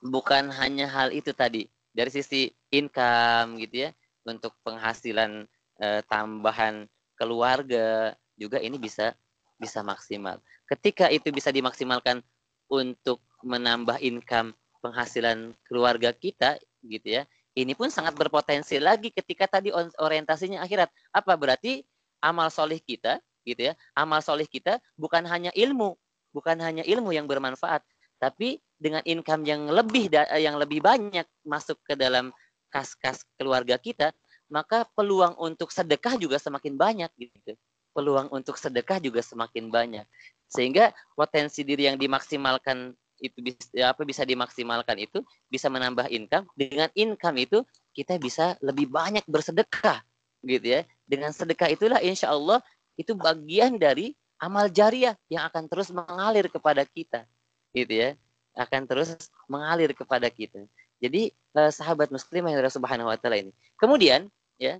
[0.00, 3.90] bukan hanya hal itu tadi dari sisi income gitu ya
[4.24, 5.44] untuk penghasilan
[5.80, 9.12] eh, tambahan keluarga juga ini bisa
[9.60, 10.40] bisa maksimal.
[10.64, 12.24] Ketika itu bisa dimaksimalkan
[12.72, 17.22] untuk menambah income penghasilan keluarga kita gitu ya.
[17.52, 19.68] Ini pun sangat berpotensi lagi ketika tadi
[20.00, 20.88] orientasinya akhirat.
[21.12, 21.84] Apa berarti
[22.24, 23.74] amal solih kita gitu ya.
[23.92, 25.98] Amal solih kita bukan hanya ilmu,
[26.32, 27.84] bukan hanya ilmu yang bermanfaat,
[28.20, 32.30] tapi dengan income yang lebih yang lebih banyak masuk ke dalam
[32.68, 34.12] kas-kas keluarga kita,
[34.52, 37.56] maka peluang untuk sedekah juga semakin banyak gitu
[37.92, 40.06] peluang untuk sedekah juga semakin banyak.
[40.50, 46.48] Sehingga potensi diri yang dimaksimalkan itu bisa apa bisa dimaksimalkan itu bisa menambah income.
[46.56, 47.58] Dengan income itu
[47.92, 50.00] kita bisa lebih banyak bersedekah
[50.46, 50.80] gitu ya.
[51.04, 52.62] Dengan sedekah itulah insya Allah
[52.96, 57.28] itu bagian dari amal jariah yang akan terus mengalir kepada kita
[57.74, 58.10] gitu ya
[58.58, 59.14] akan terus
[59.46, 60.66] mengalir kepada kita.
[61.00, 63.52] Jadi eh, sahabat muslim yang subhanahu wa taala ini.
[63.80, 64.28] Kemudian
[64.60, 64.78] ya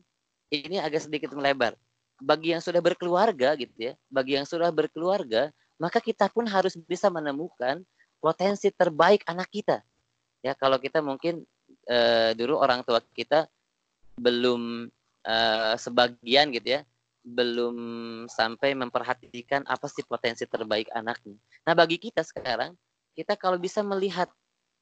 [0.52, 1.78] ini agak sedikit melebar.
[2.20, 5.48] Bagi yang sudah berkeluarga gitu ya, bagi yang sudah berkeluarga,
[5.80, 7.80] maka kita pun harus bisa menemukan
[8.20, 9.80] potensi terbaik anak kita.
[10.44, 11.48] Ya, kalau kita mungkin
[11.88, 13.48] uh, dulu orang tua kita
[14.20, 14.92] belum
[15.24, 16.80] uh, sebagian gitu ya,
[17.20, 17.76] belum
[18.26, 21.36] sampai memperhatikan apa sih potensi terbaik anaknya.
[21.68, 22.72] Nah, bagi kita sekarang,
[23.12, 24.32] kita kalau bisa melihat,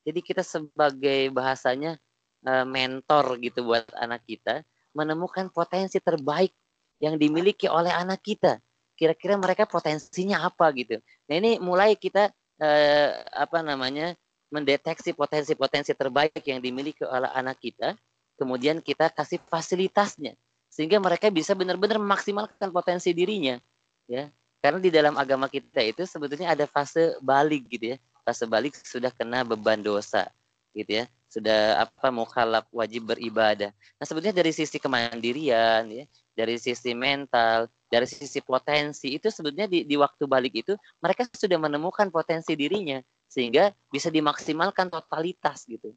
[0.07, 1.99] jadi kita sebagai bahasanya
[2.47, 4.63] uh, mentor gitu buat anak kita,
[4.95, 6.55] menemukan potensi terbaik
[7.03, 8.63] yang dimiliki oleh anak kita.
[8.99, 10.99] Kira-kira mereka potensinya apa gitu.
[11.31, 14.19] Nah ini mulai kita eh, apa namanya
[14.51, 17.95] mendeteksi potensi-potensi terbaik yang dimiliki oleh anak kita,
[18.35, 20.35] kemudian kita kasih fasilitasnya
[20.79, 23.59] sehingga mereka bisa benar-benar memaksimalkan potensi dirinya,
[24.07, 24.31] ya.
[24.63, 27.97] Karena di dalam agama kita itu sebetulnya ada fase balik gitu ya.
[28.23, 30.31] Fase balik sudah kena beban dosa,
[30.71, 31.11] gitu ya.
[31.27, 33.75] Sudah apa mukhalaf wajib beribadah.
[33.75, 36.07] Nah, sebetulnya dari sisi kemandirian ya,
[36.39, 41.59] dari sisi mental, dari sisi potensi itu sebetulnya di, di waktu balik itu mereka sudah
[41.59, 45.93] menemukan potensi dirinya sehingga bisa dimaksimalkan totalitas gitu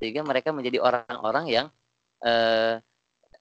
[0.00, 1.66] sehingga mereka menjadi orang-orang yang
[2.24, 2.80] eh,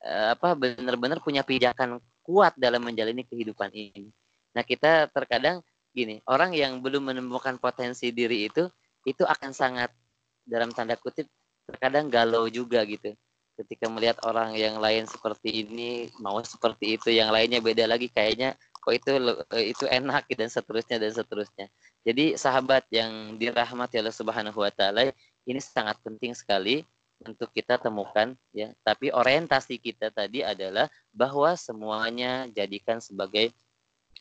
[0.03, 4.11] apa benar-benar punya pijakan kuat dalam menjalani kehidupan ini.
[4.55, 5.59] Nah kita terkadang
[5.91, 8.69] gini orang yang belum menemukan potensi diri itu
[9.03, 9.89] itu akan sangat
[10.45, 11.27] dalam tanda kutip
[11.69, 13.13] terkadang galau juga gitu.
[13.59, 18.55] Ketika melihat orang yang lain seperti ini mau seperti itu yang lainnya beda lagi kayaknya
[18.79, 19.11] kok itu
[19.51, 21.67] eh, itu enak dan seterusnya dan seterusnya.
[22.07, 25.11] Jadi sahabat yang dirahmati Allah Subhanahu wa taala
[25.43, 26.87] ini sangat penting sekali
[27.25, 33.51] untuk kita temukan ya tapi orientasi kita tadi adalah bahwa semuanya jadikan sebagai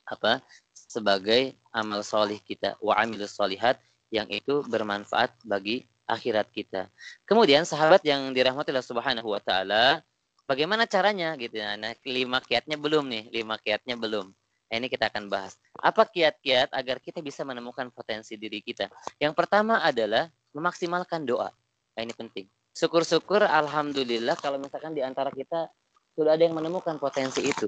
[0.08, 6.88] apa sebagai amal solih kita wa amilus solihat yang itu bermanfaat bagi akhirat kita.
[7.28, 10.00] Kemudian sahabat yang dirahmati Allah Subhanahu wa taala,
[10.48, 11.76] bagaimana caranya gitu ya.
[11.76, 14.32] Nah, lima kiatnya belum nih, lima kiatnya belum.
[14.68, 15.56] Nah, ini kita akan bahas.
[15.76, 18.88] Apa kiat-kiat agar kita bisa menemukan potensi diri kita?
[19.20, 21.52] Yang pertama adalah memaksimalkan doa.
[21.96, 22.48] Nah, ini penting.
[22.78, 25.66] Syukur-syukur alhamdulillah kalau misalkan di antara kita
[26.14, 27.66] sudah ada yang menemukan potensi itu.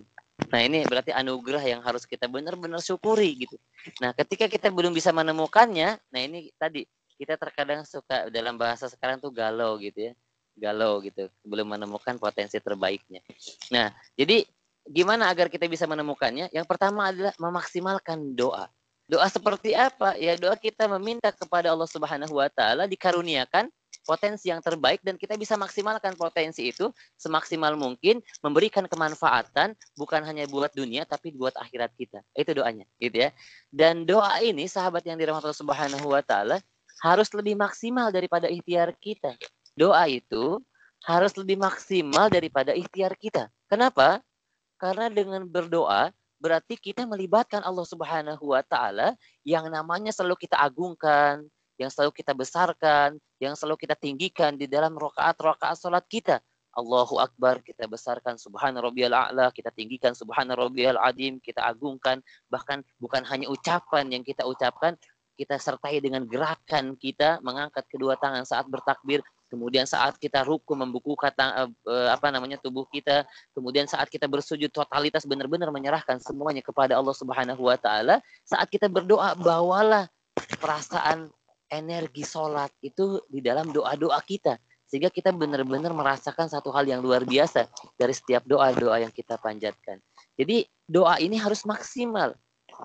[0.55, 3.59] Nah, ini berarti anugerah yang harus kita benar-benar syukuri gitu.
[3.99, 6.87] Nah, ketika kita belum bisa menemukannya, nah ini tadi
[7.19, 10.13] kita terkadang suka dalam bahasa sekarang tuh galau gitu ya
[10.57, 13.21] galau gitu belum menemukan potensi terbaiknya
[13.69, 14.49] nah jadi
[14.91, 16.49] gimana agar kita bisa menemukannya?
[16.51, 18.67] Yang pertama adalah memaksimalkan doa.
[19.11, 20.15] Doa seperti apa?
[20.19, 23.71] Ya doa kita meminta kepada Allah Subhanahu wa taala dikaruniakan
[24.05, 26.89] potensi yang terbaik dan kita bisa maksimalkan potensi itu
[27.21, 32.25] semaksimal mungkin memberikan kemanfaatan bukan hanya buat dunia tapi buat akhirat kita.
[32.33, 33.31] Itu doanya, gitu ya.
[33.69, 36.57] Dan doa ini sahabat yang dirahmati Allah Subhanahu wa taala
[37.01, 39.37] harus lebih maksimal daripada ikhtiar kita.
[39.77, 40.61] Doa itu
[41.05, 43.49] harus lebih maksimal daripada ikhtiar kita.
[43.71, 44.21] Kenapa?
[44.77, 49.13] Karena dengan berdoa berarti kita melibatkan Allah Subhanahu wa taala
[49.45, 51.45] yang namanya selalu kita agungkan,
[51.81, 56.45] yang selalu kita besarkan, yang selalu kita tinggikan di dalam rakaat-rakaat salat kita.
[56.77, 58.37] Allahu Akbar, kita besarkan.
[58.37, 60.13] Subhana rabbiyal a'la, kita tinggikan.
[60.13, 62.21] Subhana rabbiyal adim, kita agungkan,
[62.53, 64.95] bahkan bukan hanya ucapan yang kita ucapkan,
[65.41, 71.17] kita sertai dengan gerakan kita mengangkat kedua tangan saat bertakbir, kemudian saat kita ruku membuku
[71.17, 73.25] kata uh, apa namanya tubuh kita,
[73.57, 78.87] kemudian saat kita bersujud totalitas benar-benar menyerahkan semuanya kepada Allah Subhanahu wa taala, saat kita
[78.93, 80.13] berdoa bawalah
[80.61, 81.33] perasaan
[81.71, 84.59] energi sholat itu di dalam doa-doa kita
[84.91, 90.03] sehingga kita benar-benar merasakan satu hal yang luar biasa dari setiap doa-doa yang kita panjatkan.
[90.35, 92.35] Jadi doa ini harus maksimal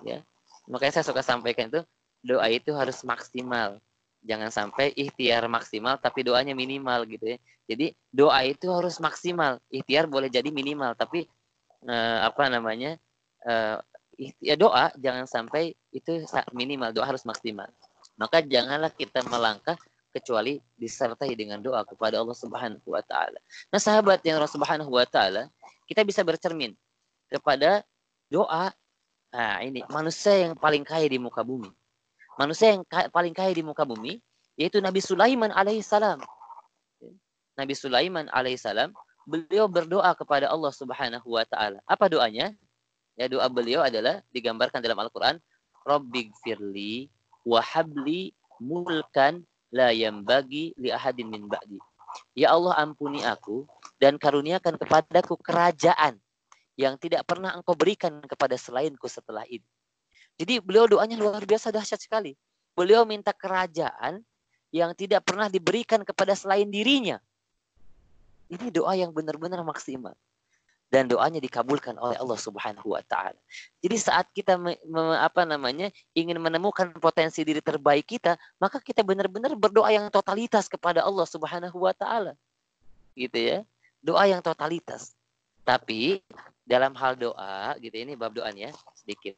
[0.06, 0.22] ya.
[0.70, 1.82] Makanya saya suka sampaikan itu
[2.22, 3.82] doa itu harus maksimal
[4.26, 7.38] jangan sampai ikhtiar maksimal tapi doanya minimal gitu ya.
[7.66, 9.58] Jadi doa itu harus maksimal.
[9.70, 11.26] Ikhtiar boleh jadi minimal tapi
[11.86, 12.98] eh, apa namanya?
[13.42, 13.78] Eh,
[14.40, 16.22] ya doa jangan sampai itu
[16.54, 17.68] minimal, doa harus maksimal.
[18.16, 19.76] Maka janganlah kita melangkah
[20.12, 23.36] kecuali disertai dengan doa kepada Allah Subhanahu wa taala.
[23.68, 25.52] Nah, sahabat yang Allah Subhanahu wa taala,
[25.84, 26.72] kita bisa bercermin
[27.28, 27.84] kepada
[28.32, 28.72] doa
[29.34, 31.68] nah ini manusia yang paling kaya di muka bumi
[32.38, 34.22] manusia yang paling kaya di muka bumi
[34.56, 36.20] yaitu Nabi Sulaiman alaihissalam.
[37.56, 38.92] Nabi Sulaiman alaihissalam
[39.28, 41.80] beliau berdoa kepada Allah Subhanahu wa taala.
[41.84, 42.52] Apa doanya?
[43.16, 45.40] Ya doa beliau adalah digambarkan dalam Al-Qur'an,
[45.88, 47.08] Rabbighfirli
[47.46, 51.78] wa habli mulkan la yambagi li ahadin min ba'di.
[52.34, 53.64] Ya Allah ampuni aku
[54.02, 56.18] dan karuniakan kepadaku kerajaan
[56.74, 59.64] yang tidak pernah engkau berikan kepada selainku setelah ini.
[60.36, 62.36] Jadi beliau doanya luar biasa dahsyat sekali.
[62.76, 64.20] Beliau minta kerajaan
[64.68, 67.16] yang tidak pernah diberikan kepada selain dirinya.
[68.52, 70.12] Ini doa yang benar-benar maksimal.
[70.86, 73.36] Dan doanya dikabulkan oleh Allah Subhanahu wa taala.
[73.82, 79.02] Jadi saat kita me, me, apa namanya ingin menemukan potensi diri terbaik kita, maka kita
[79.02, 82.38] benar-benar berdoa yang totalitas kepada Allah Subhanahu wa taala.
[83.18, 83.58] Gitu ya.
[83.98, 85.18] Doa yang totalitas.
[85.66, 86.22] Tapi
[86.62, 89.34] dalam hal doa gitu ini bab doanya sedikit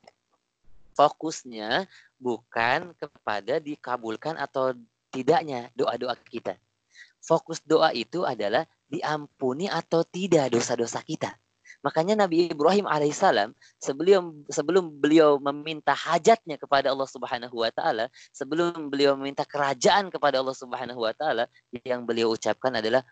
[0.99, 1.87] fokusnya
[2.19, 4.75] bukan kepada dikabulkan atau
[5.15, 6.59] tidaknya doa-doa kita.
[7.23, 11.37] Fokus doa itu adalah diampuni atau tidak dosa-dosa kita.
[11.79, 18.91] Makanya Nabi Ibrahim alaihissalam sebelum sebelum beliau meminta hajatnya kepada Allah Subhanahu wa taala, sebelum
[18.91, 21.47] beliau meminta kerajaan kepada Allah Subhanahu wa taala,
[21.87, 23.07] yang beliau ucapkan adalah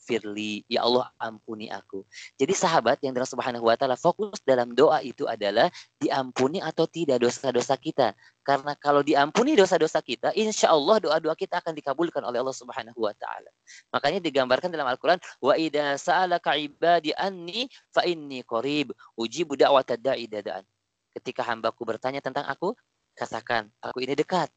[0.00, 2.00] firli, ya Allah ampuni aku.
[2.40, 5.68] Jadi sahabat yang Allah Subhanahu wa taala fokus dalam doa itu adalah
[6.00, 8.16] diampuni atau tidak dosa-dosa kita.
[8.50, 13.14] Karena kalau diampuni dosa-dosa kita, insya Allah doa-doa kita akan dikabulkan oleh Allah Subhanahu wa
[13.14, 13.46] taala.
[13.94, 20.66] Makanya digambarkan dalam Al-Qur'an, wa idza sa'alaka ibadi anni fa inni qarib dadaan.
[21.14, 22.74] Ketika hambaku bertanya tentang aku,
[23.14, 24.50] katakan, aku ini dekat.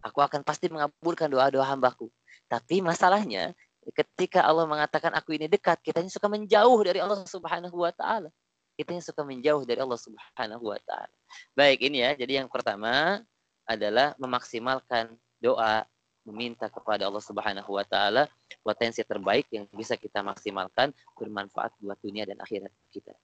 [0.00, 2.08] Aku akan pasti mengabulkan doa-doa hambaku.
[2.48, 3.52] Tapi masalahnya,
[3.92, 8.32] ketika Allah mengatakan aku ini dekat, kita suka menjauh dari Allah Subhanahu wa taala
[8.76, 11.16] kita yang suka menjauh dari Allah Subhanahu wa taala.
[11.56, 12.12] Baik, ini ya.
[12.12, 13.24] Jadi yang pertama
[13.64, 15.88] adalah memaksimalkan doa
[16.28, 18.28] meminta kepada Allah Subhanahu wa taala
[18.60, 23.16] potensi terbaik yang bisa kita maksimalkan bermanfaat buat dunia dan akhirat kita.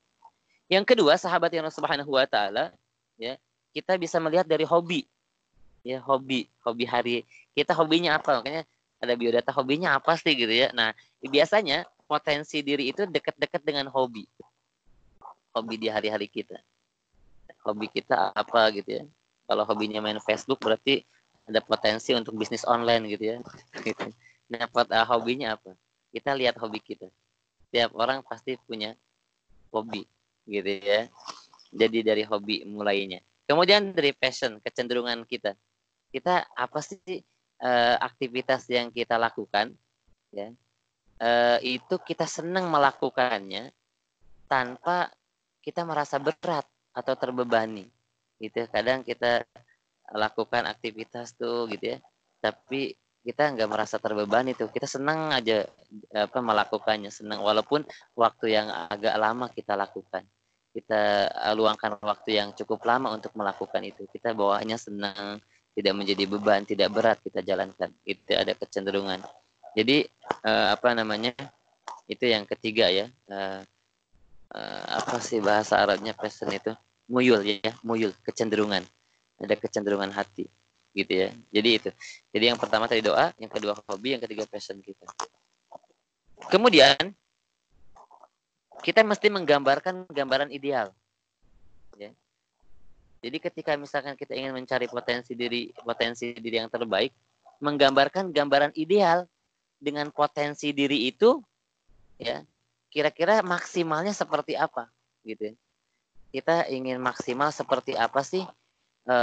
[0.73, 2.73] Yang kedua, sahabat yang Allah Subhanahu wa taala
[3.21, 3.37] ya,
[3.77, 5.05] kita bisa melihat dari hobi.
[5.85, 7.17] Ya, hobi, hobi hari.
[7.53, 8.40] Kita hobinya apa?
[8.40, 8.65] Makanya
[9.03, 10.71] ada biodata hobinya apa sih gitu ya.
[10.71, 14.25] Nah, biasanya potensi diri itu dekat-dekat dengan hobi
[15.53, 16.59] hobi di hari-hari kita.
[17.63, 19.05] Hobi kita apa gitu ya.
[19.46, 21.05] Kalau hobinya main Facebook berarti
[21.46, 23.38] ada potensi untuk bisnis online gitu ya.
[24.53, 25.73] Nah, uh, hobinya apa?
[26.13, 27.09] Kita lihat hobi kita.
[27.73, 28.92] Tiap orang pasti punya
[29.73, 30.05] hobi
[30.44, 31.09] gitu ya.
[31.73, 33.25] Jadi dari hobi mulainya.
[33.48, 35.57] Kemudian dari passion, kecenderungan kita.
[36.13, 37.25] Kita apa sih
[37.65, 39.73] uh, aktivitas yang kita lakukan
[40.37, 40.53] ya?
[41.17, 43.73] Uh, itu kita senang melakukannya
[44.53, 45.09] tanpa
[45.65, 47.88] kita merasa berat atau terbebani
[48.42, 49.46] gitu kadang kita
[50.13, 51.98] lakukan aktivitas tuh gitu ya
[52.42, 55.63] tapi kita nggak merasa terbebani tuh kita senang aja
[56.10, 57.87] apa melakukannya senang walaupun
[58.19, 60.27] waktu yang agak lama kita lakukan
[60.73, 64.08] kita luangkan waktu yang cukup lama untuk melakukan itu.
[64.08, 65.37] Kita bawaannya senang,
[65.77, 67.92] tidak menjadi beban, tidak berat kita jalankan.
[68.08, 69.21] Itu ada kecenderungan.
[69.77, 70.08] Jadi
[70.48, 71.37] uh, apa namanya?
[72.08, 73.13] Itu yang ketiga ya.
[73.29, 73.60] Uh,
[74.53, 76.73] uh, apa sih bahasa Arabnya passion itu?
[77.11, 78.85] Muyul ya, muyul, kecenderungan.
[79.42, 80.46] Ada kecenderungan hati
[80.92, 81.29] gitu ya.
[81.50, 81.90] Jadi itu.
[82.33, 85.09] Jadi yang pertama tadi doa, yang kedua hobi, yang ketiga passion kita.
[86.53, 87.17] Kemudian
[88.85, 90.92] kita mesti menggambarkan gambaran ideal.
[91.96, 92.13] Ya.
[93.23, 97.15] Jadi ketika misalkan kita ingin mencari potensi diri potensi diri yang terbaik,
[97.63, 99.25] menggambarkan gambaran ideal
[99.79, 101.38] dengan potensi diri itu,
[102.19, 102.42] ya
[102.93, 104.87] kira-kira maksimalnya seperti apa,
[105.25, 105.51] gitu.
[105.51, 105.55] Ya.
[106.33, 108.45] Kita ingin maksimal seperti apa sih
[109.09, 109.17] e,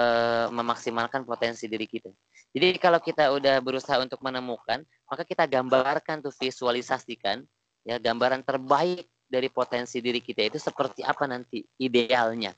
[0.49, 2.09] memaksimalkan potensi diri kita.
[2.49, 7.45] Jadi kalau kita udah berusaha untuk menemukan, maka kita gambarkan tuh visualisasikan
[7.85, 12.51] ya gambaran terbaik dari potensi diri kita itu seperti apa nanti idealnya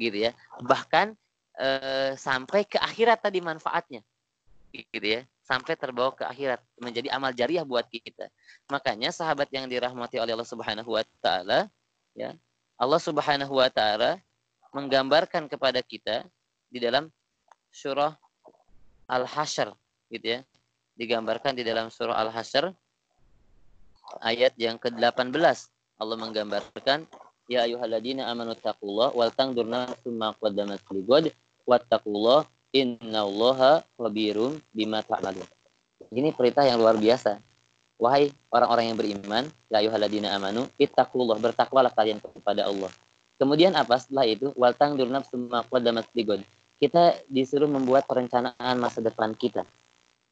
[0.00, 0.32] gitu ya
[0.64, 1.12] bahkan
[1.56, 1.68] e,
[2.16, 4.00] sampai ke akhirat tadi manfaatnya
[4.72, 8.30] gitu ya sampai terbawa ke akhirat menjadi amal jariah buat kita.
[8.70, 11.66] Makanya sahabat yang dirahmati oleh Allah Subhanahu wa taala
[12.14, 12.34] ya
[12.78, 14.22] Allah Subhanahu wa taala
[14.72, 16.24] menggambarkan kepada kita
[16.72, 17.10] di dalam
[17.68, 18.14] surah
[19.10, 19.74] Al-Hasyr
[20.08, 20.40] gitu ya.
[20.96, 22.70] Digambarkan di dalam surah Al-Hasyr
[24.20, 25.34] ayat yang ke-18
[25.96, 27.06] Allah menggambarkan
[27.46, 31.24] ya ayyuhalladzina amanu taqullah wal qaddamat ligad
[31.64, 35.46] wattaqullah innallaha khabirum bima ta'malun.
[36.12, 37.38] Ini perintah yang luar biasa.
[38.02, 42.90] Wahai orang-orang yang beriman, ya ayyuhalladzina amanu ittaqullah bertakwalah kalian kepada Allah.
[43.38, 44.50] Kemudian apa setelah itu?
[44.58, 46.10] Wal tangdur nafsum ma qaddamat.
[46.82, 49.62] Kita disuruh membuat perencanaan masa depan kita.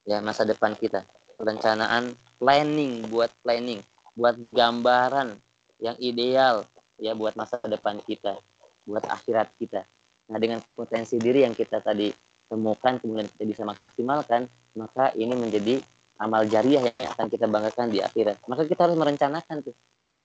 [0.02, 1.06] Ya, masa depan kita.
[1.38, 3.78] Perencanaan planning, buat planning,
[4.18, 5.38] buat gambaran
[5.78, 6.66] yang ideal
[7.00, 8.36] ya buat masa depan kita,
[8.84, 9.82] buat akhirat kita.
[10.30, 12.12] Nah, dengan potensi diri yang kita tadi
[12.50, 15.78] temukan kemudian kita bisa maksimalkan, maka ini menjadi
[16.18, 18.42] amal jariah yang akan kita banggakan di akhirat.
[18.50, 19.76] Maka kita harus merencanakan tuh.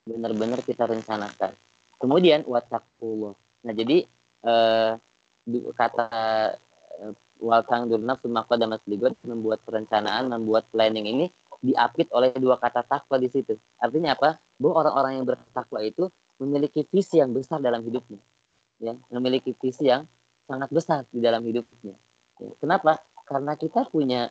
[0.09, 1.53] Benar-benar kita rencanakan.
[2.01, 3.33] Kemudian wattaqullah.
[3.65, 4.03] Nah, jadi
[4.45, 4.91] eh,
[5.77, 6.07] kata
[6.99, 8.69] eh, waltang durnaf dan
[9.25, 11.25] membuat perencanaan, membuat planning ini
[11.63, 13.57] diapit oleh dua kata takwa di situ.
[13.81, 14.37] Artinya apa?
[14.59, 18.19] Bahwa orang-orang yang bertakwa itu memiliki visi yang besar dalam hidupnya.
[18.77, 20.03] Ya, memiliki visi yang
[20.45, 21.95] sangat besar di dalam hidupnya.
[22.59, 22.99] Kenapa?
[23.25, 24.29] Karena kita punya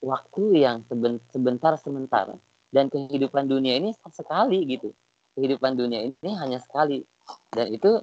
[0.00, 0.86] waktu yang
[1.30, 2.38] sebentar sementara
[2.72, 4.94] dan kehidupan dunia ini sekali gitu.
[5.36, 7.04] Kehidupan dunia ini hanya sekali
[7.52, 8.00] dan itu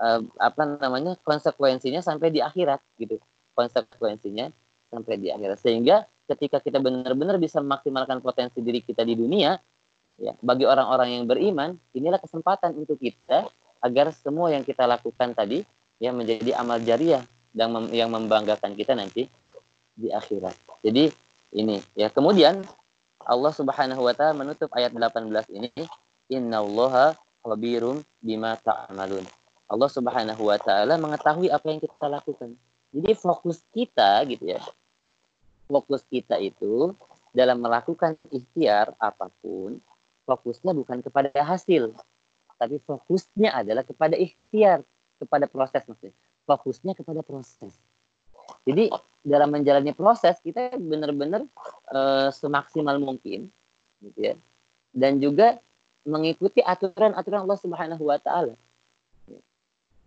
[0.00, 3.20] uh, apa namanya konsekuensinya sampai di akhirat gitu.
[3.56, 4.52] Konsekuensinya
[4.90, 9.54] sampai di akhirat sehingga ketika kita benar-benar bisa memaksimalkan potensi diri kita di dunia,
[10.18, 13.46] ya bagi orang-orang yang beriman, inilah kesempatan untuk kita
[13.80, 15.62] agar semua yang kita lakukan tadi
[16.02, 17.22] ya menjadi amal jariah
[17.56, 19.26] yang mem yang membanggakan kita nanti
[19.96, 20.52] di akhirat.
[20.84, 21.08] Jadi
[21.56, 22.60] ini ya kemudian
[23.24, 25.72] Allah Subhanahu wa taala menutup ayat 18 ini
[26.28, 29.24] innallaha khabirum bima ta'malun.
[29.66, 32.52] Allah Subhanahu wa taala mengetahui apa yang kita lakukan.
[32.92, 34.60] Jadi fokus kita gitu ya
[35.66, 36.94] fokus kita itu
[37.34, 39.76] dalam melakukan ikhtiar apa pun,
[40.24, 41.92] fokusnya bukan kepada hasil,
[42.56, 44.80] tapi fokusnya adalah kepada ikhtiar,
[45.20, 46.16] kepada proses maksudnya.
[46.46, 47.74] Fokusnya kepada proses.
[48.62, 48.90] Jadi
[49.26, 51.42] dalam menjalani proses kita benar-benar
[51.90, 53.50] e, semaksimal mungkin,
[53.98, 54.34] gitu ya.
[54.94, 55.58] Dan juga
[56.06, 58.54] mengikuti aturan-aturan Allah Subhanahu Wa Taala.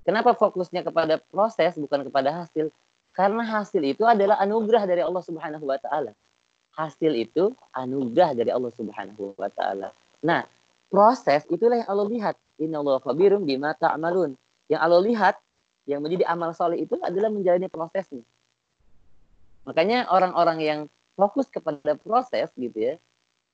[0.09, 2.73] Kenapa fokusnya kepada proses bukan kepada hasil?
[3.13, 6.17] Karena hasil itu adalah anugerah dari Allah Subhanahu wa taala.
[6.73, 9.93] Hasil itu anugerah dari Allah Subhanahu wa taala.
[10.25, 10.49] Nah,
[10.89, 12.35] proses itulah yang Allah lihat.
[12.57, 14.33] Innallaha khabirum bima ta'malun.
[14.65, 15.35] Yang Allah lihat
[15.85, 18.25] yang menjadi amal soleh itu adalah menjalani prosesnya.
[19.67, 20.79] Makanya orang-orang yang
[21.13, 22.95] fokus kepada proses gitu ya,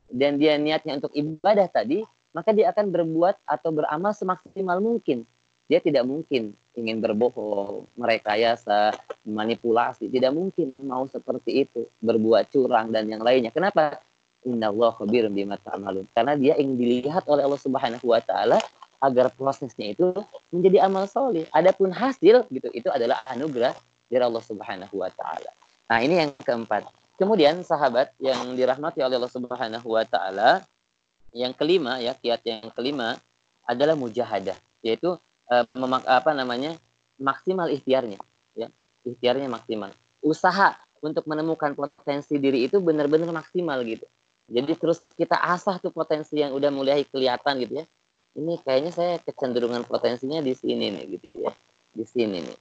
[0.09, 5.25] dan dia niatnya untuk ibadah tadi, maka dia akan berbuat atau beramal semaksimal mungkin
[5.65, 8.93] dia tidak mungkin ingin berbohong, merekayasa,
[9.25, 13.49] manipulasi, tidak mungkin mau seperti itu, berbuat curang dan yang lainnya.
[13.49, 13.97] Kenapa?
[14.45, 16.05] Inna Allah khabirun bima ta'malun.
[16.13, 18.61] Karena dia ingin dilihat oleh Allah Subhanahu wa taala
[19.01, 20.11] agar prosesnya itu
[20.51, 21.45] menjadi amal soleh.
[21.51, 23.75] Adapun hasil gitu itu adalah anugerah
[24.07, 25.51] dari Allah Subhanahu wa taala.
[25.91, 26.87] Nah, ini yang keempat.
[27.15, 30.63] Kemudian sahabat yang dirahmati oleh Allah Subhanahu wa taala,
[31.31, 33.15] yang kelima ya, kiat yang kelima
[33.63, 35.15] adalah mujahadah, yaitu
[35.49, 36.77] uh, memak apa namanya
[37.19, 38.19] maksimal ikhtiarnya
[38.55, 38.67] ya
[39.07, 44.05] ikhtiarnya maksimal usaha untuk menemukan potensi diri itu benar-benar maksimal gitu
[44.45, 47.85] jadi terus kita asah tuh potensi yang udah mulai kelihatan gitu ya
[48.35, 51.51] ini kayaknya saya kecenderungan potensinya di sini nih gitu ya.
[51.95, 52.57] Di sini nih.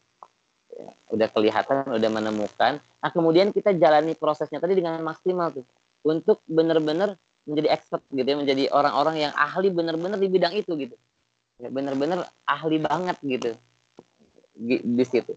[0.75, 2.79] Ya, udah kelihatan udah menemukan.
[2.79, 5.67] Nah kemudian kita jalani prosesnya tadi dengan maksimal tuh.
[6.07, 8.39] Untuk benar-benar menjadi expert gitu ya.
[8.39, 10.97] Menjadi orang-orang yang ahli benar-benar di bidang itu gitu.
[11.59, 13.51] Ya, benar-benar ahli banget gitu.
[14.55, 15.35] Di, di situ.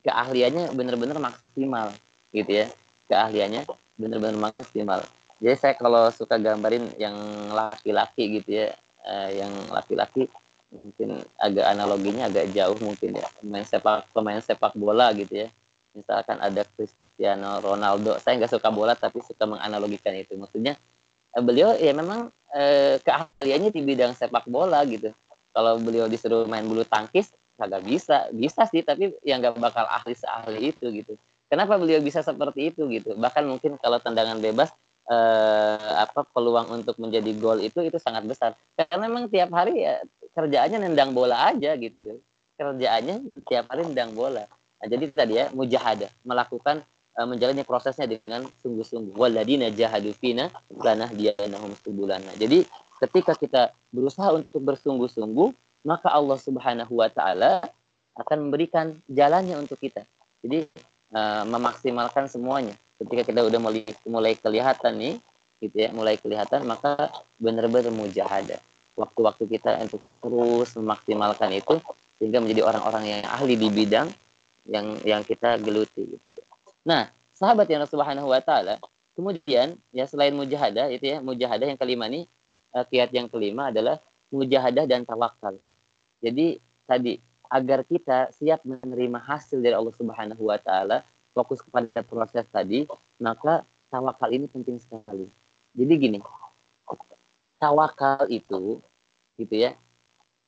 [0.00, 1.92] Keahliannya benar-benar maksimal
[2.32, 2.66] gitu ya.
[3.12, 3.68] Keahliannya
[4.00, 5.04] benar-benar maksimal.
[5.36, 7.12] Jadi saya kalau suka gambarin yang
[7.52, 8.72] laki-laki gitu ya
[9.06, 10.26] eh, yang laki-laki
[10.66, 13.26] mungkin agak analoginya agak jauh mungkin ya.
[13.38, 15.48] Pemain sepak pemain sepak bola gitu ya.
[15.96, 18.18] Misalkan ada Cristiano Ronaldo.
[18.20, 20.34] Saya nggak suka bola tapi suka menganalogikan itu.
[20.36, 20.74] Maksudnya
[21.32, 25.14] eh, beliau ya memang eh, keahliannya di bidang sepak bola gitu.
[25.56, 28.28] Kalau beliau disuruh main bulu tangkis kagak bisa.
[28.34, 31.14] Bisa sih tapi yang nggak bakal ahli seahli itu gitu.
[31.46, 33.14] Kenapa beliau bisa seperti itu gitu?
[33.14, 34.74] Bahkan mungkin kalau tendangan bebas
[35.06, 38.58] eh, apa peluang untuk menjadi gol itu itu sangat besar.
[38.74, 40.02] Karena memang tiap hari ya
[40.34, 42.20] kerjaannya nendang bola aja gitu.
[42.58, 44.44] Kerjaannya tiap hari nendang bola.
[44.76, 46.10] Nah, jadi tadi ya mujahadah.
[46.26, 46.82] Melakukan
[47.16, 49.14] uh, menjalani prosesnya dengan sungguh-sungguh.
[49.16, 52.34] Waladina jahadu fina lanah dianahum subulana.
[52.36, 52.66] Jadi
[53.00, 55.52] ketika kita berusaha untuk bersungguh-sungguh
[55.86, 57.62] maka Allah Subhanahu wa taala
[58.18, 60.02] akan memberikan jalannya untuk kita.
[60.42, 60.66] Jadi
[61.14, 65.14] uh, memaksimalkan semuanya ketika kita udah mulai mulai kelihatan nih
[65.60, 68.60] gitu ya mulai kelihatan maka benar-benar mujahadah
[68.96, 71.76] waktu-waktu kita untuk terus memaksimalkan itu
[72.16, 74.08] sehingga menjadi orang-orang yang ahli di bidang
[74.66, 76.40] yang yang kita geluti gitu.
[76.82, 78.80] Nah, sahabat yang Subhanahu wa taala,
[79.12, 82.24] kemudian ya selain mujahadah itu ya, mujahadah yang kelima nih
[82.74, 84.00] uh, kiat yang kelima adalah
[84.32, 85.54] mujahadah dan tawakal.
[86.24, 91.04] Jadi tadi agar kita siap menerima hasil dari Allah Subhanahu wa taala,
[91.36, 92.88] fokus kepada proses tadi,
[93.20, 95.28] maka tawakal ini penting sekali.
[95.76, 96.18] Jadi gini,
[97.60, 98.80] tawakal itu,
[99.36, 99.76] gitu ya,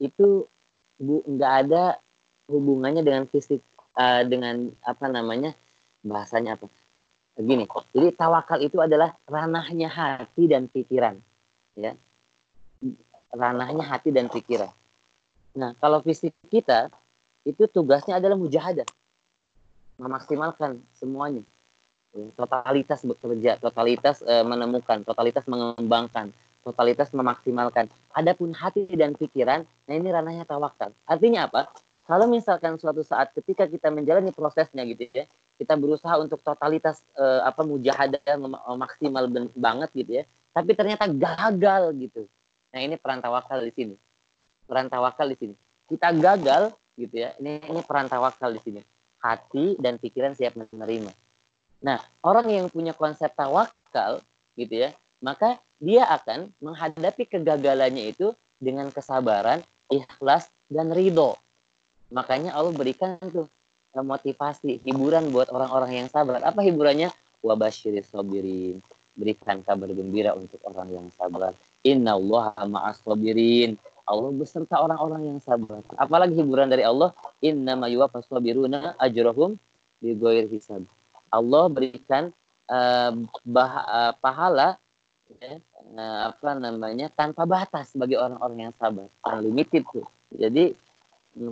[0.01, 0.49] itu
[0.97, 2.01] bu nggak ada
[2.49, 3.61] hubungannya dengan fisik,
[4.01, 5.53] uh, dengan apa namanya
[6.01, 6.73] bahasanya apa?
[7.37, 11.21] Gini, jadi tawakal itu adalah ranahnya hati dan pikiran,
[11.77, 11.93] ya,
[13.37, 14.73] ranahnya hati dan pikiran.
[15.55, 16.89] Nah, kalau fisik kita
[17.47, 18.89] itu tugasnya adalah mujahadah
[19.99, 21.43] memaksimalkan semuanya.
[22.35, 26.33] Totalitas bekerja totalitas e, menemukan totalitas mengembangkan
[26.65, 27.87] totalitas memaksimalkan.
[28.17, 30.95] Adapun hati dan pikiran nah ini ranahnya tawakal.
[31.05, 31.69] Artinya apa?
[32.09, 35.29] Kalau misalkan suatu saat ketika kita menjalani prosesnya gitu ya
[35.61, 38.23] kita berusaha untuk totalitas e, apa mujahadah
[38.79, 40.25] maksimal banget gitu ya
[40.57, 42.25] tapi ternyata gagal gitu.
[42.73, 43.95] Nah ini peran tawakal di sini.
[44.65, 45.55] Peran tawakal di sini.
[45.87, 48.83] Kita gagal gitu ya ini ini peran tawakal di sini
[49.23, 51.11] hati dan pikiran siap menerima.
[51.83, 54.23] Nah, orang yang punya konsep tawakal
[54.59, 54.91] gitu ya,
[55.23, 61.39] maka dia akan menghadapi kegagalannya itu dengan kesabaran, ikhlas dan ridho.
[62.11, 63.47] Makanya Allah berikan tuh
[63.95, 66.43] eh, motivasi, hiburan buat orang-orang yang sabar.
[66.43, 67.15] Apa hiburannya?
[67.45, 68.83] Wabashiris sabirin.
[69.19, 71.55] Berikan kabar gembira untuk orang yang sabar.
[71.87, 73.79] Inna Allah ma'as sabirin.
[74.09, 75.85] Allah beserta orang-orang yang sabar.
[76.01, 77.13] Apalagi hiburan dari Allah,
[77.45, 79.61] inna ma yuwaffas sabiruna ajrahum
[80.01, 80.89] bi ghairi hisab.
[81.29, 82.33] Allah berikan
[82.73, 83.13] uh,
[83.45, 84.81] bah, uh, pahala
[85.29, 85.61] ya,
[85.93, 89.13] uh, apa namanya tanpa batas bagi orang-orang yang sabar.
[89.29, 90.09] Unlimited tuh.
[90.33, 90.73] Jadi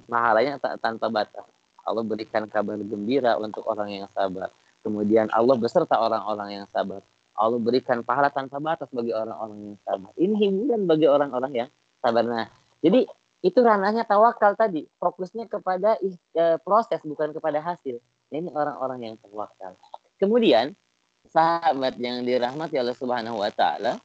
[0.09, 1.45] pahalanya tanpa batas.
[1.87, 4.49] Allah berikan kabar gembira untuk orang yang sabar.
[4.81, 7.05] Kemudian Allah beserta orang-orang yang sabar.
[7.37, 10.11] Allah berikan pahala tanpa batas bagi orang-orang yang sabar.
[10.17, 11.71] Ini hiburan bagi orang-orang yang
[12.01, 12.25] sabar.
[12.25, 12.47] Nah,
[12.81, 13.09] jadi
[13.45, 18.03] itu ranahnya tawakal tadi, fokusnya kepada e, proses bukan kepada hasil.
[18.33, 19.79] Nah, ini orang-orang yang tawakal.
[20.19, 20.75] Kemudian
[21.29, 24.01] sahabat yang dirahmati oleh Subhanahu wa taala,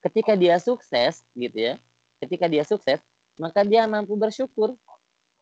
[0.00, 1.74] ketika dia sukses gitu ya,
[2.22, 3.02] ketika dia sukses,
[3.36, 4.78] maka dia mampu bersyukur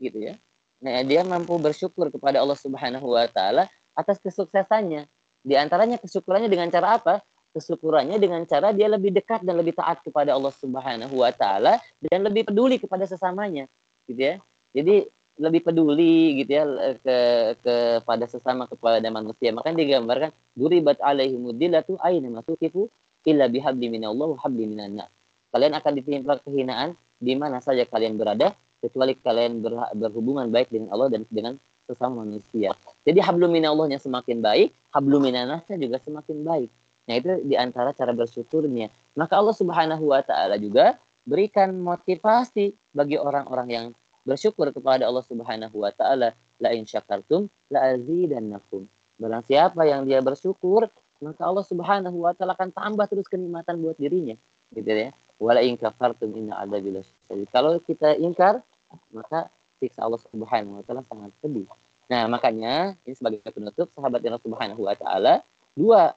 [0.01, 0.35] gitu ya.
[0.83, 5.07] Nah, dia mampu bersyukur kepada Allah Subhanahu wa taala atas kesuksesannya.
[5.45, 7.21] Di antaranya kesyukurannya dengan cara apa?
[7.55, 12.21] Kesyukurannya dengan cara dia lebih dekat dan lebih taat kepada Allah Subhanahu wa taala dan
[12.27, 13.71] lebih peduli kepada sesamanya
[14.11, 14.35] gitu ya.
[14.75, 16.65] Jadi lebih peduli gitu ya
[16.99, 17.17] ke
[17.63, 19.55] kepada sesama kepada manusia.
[19.55, 22.91] Makanya digambarkan duribat alaihimudillatu aina masukifu
[23.27, 25.07] illa bihabli minallah wa habli minanna.
[25.55, 28.51] Kalian akan ditimpa kehinaan di mana saja kalian berada
[28.83, 31.55] kecuali kalian ber, berhubungan baik dengan Allah dan dengan
[31.89, 32.77] sesama manusia.
[33.05, 36.71] Jadi hablum minallahnya semakin baik, hablum minannasnya juga semakin baik.
[37.05, 38.89] Nah itu di antara cara bersyukurnya.
[39.15, 43.87] Maka Allah Subhanahu Wa Taala juga berikan motivasi bagi orang-orang yang
[44.25, 46.33] bersyukur kepada Allah Subhanahu Wa Taala.
[46.63, 48.87] La in syakartum la azidannakum.
[49.19, 50.87] Barang siapa yang dia bersyukur,
[51.19, 54.39] maka Allah Subhanahu Wa Taala akan tambah terus kenikmatan buat dirinya.
[54.75, 55.11] Gitu ya.
[55.39, 57.03] wala in kafartum inna adzabil.
[57.51, 58.63] Kalau kita ingkar,
[59.11, 59.51] maka
[59.83, 61.67] siksa Allah Subhanahu wa taala sangat pedih.
[62.07, 65.43] Nah, makanya ini sebagai penutup sahabat Allah Subhanahu wa taala
[65.75, 66.15] dua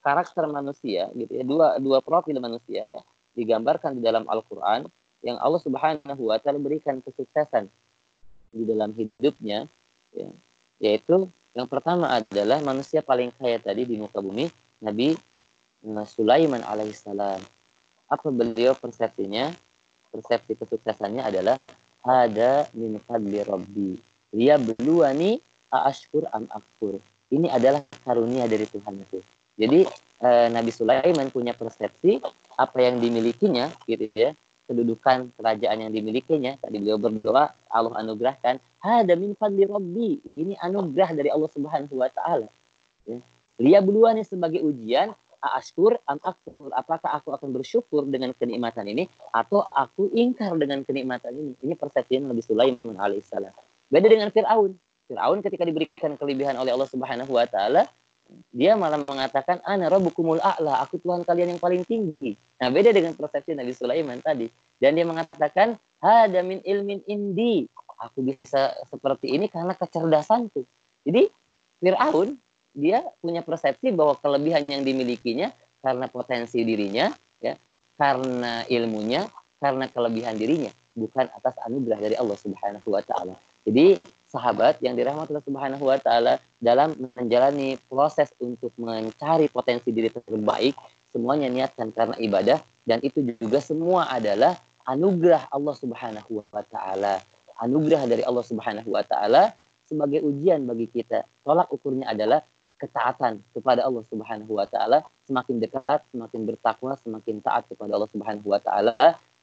[0.00, 2.86] karakter manusia gitu ya, dua dua profil manusia
[3.34, 4.86] digambarkan di dalam Al-Qur'an
[5.22, 7.66] yang Allah Subhanahu wa taala berikan kesuksesan
[8.54, 9.66] di dalam hidupnya
[10.14, 10.28] ya,
[10.78, 14.46] yaitu yang pertama adalah manusia paling kaya tadi di muka bumi
[14.78, 15.18] Nabi
[16.06, 17.42] Sulaiman alaihissalam
[18.08, 19.52] apa beliau persepsinya?
[20.08, 21.60] Persepsi kesuksesannya adalah
[22.00, 24.00] ada min fadli rabbi.
[24.32, 25.36] Dia beluani
[25.68, 26.96] aashkur am akfur.
[27.28, 29.20] Ini adalah karunia dari Tuhan itu.
[29.58, 29.84] Jadi
[30.22, 32.22] eh, Nabi Sulaiman punya persepsi
[32.54, 34.34] apa yang dimilikinya gitu ya
[34.68, 41.16] kedudukan kerajaan yang dimilikinya tadi beliau berdoa Allah anugerahkan ada min fadli rabbi ini anugerah
[41.16, 42.46] dari Allah Subhanahu wa taala
[43.08, 43.18] ya.
[43.58, 46.70] Dia beluani sebagai ujian Ashkur am akfur.
[46.74, 51.52] Apakah aku akan bersyukur dengan kenikmatan ini atau aku ingkar dengan kenikmatan ini?
[51.62, 53.54] Ini persepsi Nabi Sulaiman alaihissalam.
[53.86, 54.74] Beda dengan Fir'aun.
[55.06, 57.86] Fir'aun ketika diberikan kelebihan oleh Allah Subhanahu wa taala,
[58.52, 62.36] dia malah mengatakan ana rabbukumul a'la, aku Tuhan kalian yang paling tinggi.
[62.60, 64.48] Nah, beda dengan persepsi Nabi Sulaiman tadi.
[64.78, 67.66] Dan dia mengatakan hada min ilmin indi.
[67.98, 70.62] Aku bisa seperti ini karena kecerdasanku.
[71.02, 71.26] Jadi
[71.82, 72.38] Fir'aun
[72.78, 75.50] dia punya persepsi bahwa kelebihan yang dimilikinya
[75.82, 77.10] karena potensi dirinya,
[77.42, 77.58] ya,
[77.98, 79.26] karena ilmunya,
[79.58, 83.34] karena kelebihan dirinya, bukan atas anugerah dari Allah Subhanahu wa taala.
[83.66, 83.98] Jadi,
[84.28, 90.76] sahabat yang dirahmati Allah Subhanahu wa taala dalam menjalani proses untuk mencari potensi diri terbaik,
[91.10, 97.24] semuanya niatkan karena ibadah dan itu juga semua adalah anugerah Allah Subhanahu wa taala.
[97.58, 99.56] Anugerah dari Allah Subhanahu wa taala
[99.88, 101.24] sebagai ujian bagi kita.
[101.42, 102.44] Tolak ukurnya adalah
[102.78, 108.48] ketaatan kepada Allah Subhanahu wa taala, semakin dekat, semakin bertakwa, semakin taat kepada Allah Subhanahu
[108.48, 108.94] wa taala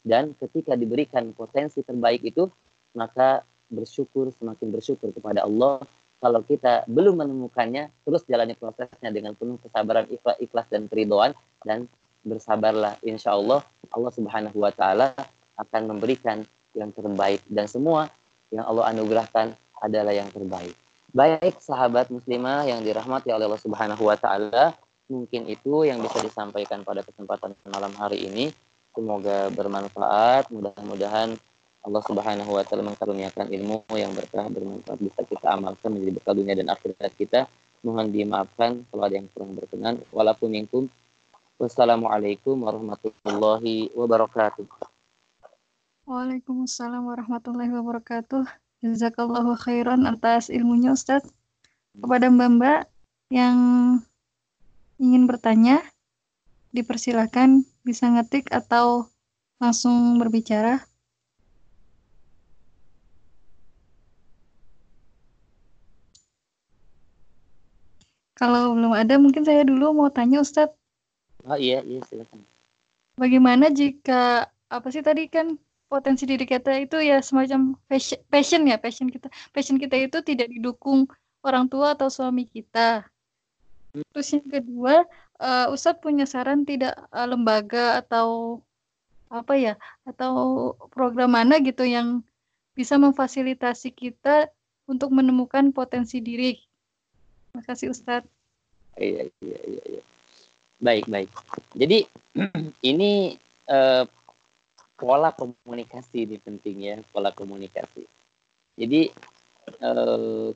[0.06, 2.48] dan ketika diberikan potensi terbaik itu
[2.94, 5.82] maka bersyukur semakin bersyukur kepada Allah.
[6.24, 10.10] Kalau kita belum menemukannya, terus jalani prosesnya dengan penuh kesabaran,
[10.42, 11.86] ikhlas, dan keridoan dan
[12.26, 12.98] bersabarlah.
[13.06, 13.62] Insya Allah
[13.94, 15.14] Allah Subhanahu Wa Taala
[15.60, 16.42] akan memberikan
[16.76, 18.12] yang terbaik dan semua
[18.52, 20.76] yang Allah anugerahkan adalah yang terbaik.
[21.16, 24.76] Baik sahabat muslimah yang dirahmati oleh Allah Subhanahu wa taala,
[25.08, 28.52] mungkin itu yang bisa disampaikan pada kesempatan malam hari ini.
[28.92, 30.52] Semoga bermanfaat.
[30.52, 31.36] Mudah-mudahan
[31.86, 36.58] Allah Subhanahu wa taala mengkaruniakan ilmu yang berkah bermanfaat bisa kita amalkan menjadi bekal dunia
[36.58, 37.46] dan akhirat kita.
[37.86, 40.02] Mohon dimaafkan kalau ada yang kurang berkenan.
[40.10, 40.90] Walaupun minkum.
[41.62, 44.66] Wassalamualaikum warahmatullahi wabarakatuh.
[46.10, 48.50] Waalaikumsalam warahmatullahi wabarakatuh.
[48.82, 51.30] Jazakallahu khairan atas ilmunya Ustadz.
[51.96, 52.90] Kepada Mbak-mbak
[53.30, 53.58] yang
[54.98, 55.86] ingin bertanya,
[56.74, 59.08] dipersilakan bisa ngetik atau
[59.62, 60.84] langsung berbicara.
[68.36, 70.76] Kalau belum ada, mungkin saya dulu mau tanya Ustadz.
[71.48, 72.44] Oh iya, iya silakan.
[73.16, 75.56] Bagaimana jika apa sih tadi kan
[75.88, 80.50] potensi diri kita itu ya semacam passion, passion ya passion kita passion kita itu tidak
[80.50, 81.06] didukung
[81.46, 83.06] orang tua atau suami kita
[84.12, 85.06] terus yang kedua
[85.40, 88.60] uh, Ustadz punya saran tidak uh, lembaga atau
[89.30, 89.74] apa ya
[90.04, 92.26] atau program mana gitu yang
[92.76, 94.52] bisa memfasilitasi kita
[94.86, 96.60] untuk menemukan potensi diri
[97.56, 98.30] makasih Ustadz.
[98.96, 100.04] Iya iya iya, iya.
[100.80, 101.32] baik baik.
[101.76, 102.08] Jadi
[102.92, 103.36] ini
[103.72, 104.04] uh,
[104.96, 108.08] pola komunikasi ini penting ya pola komunikasi.
[108.76, 109.08] Jadi
[109.80, 109.92] e,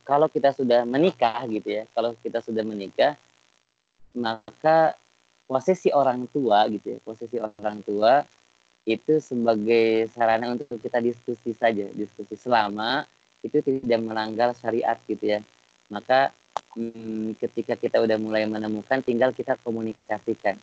[0.03, 3.15] kalau kita sudah menikah gitu ya kalau kita sudah menikah
[4.15, 4.95] maka
[5.47, 8.23] posisi orang tua gitu ya posisi orang tua
[8.87, 13.05] itu sebagai sarana untuk kita diskusi saja diskusi selama
[13.45, 15.39] itu tidak melanggar syariat gitu ya.
[15.87, 16.33] Maka
[16.75, 20.57] hmm, ketika kita udah mulai menemukan tinggal kita komunikasikan.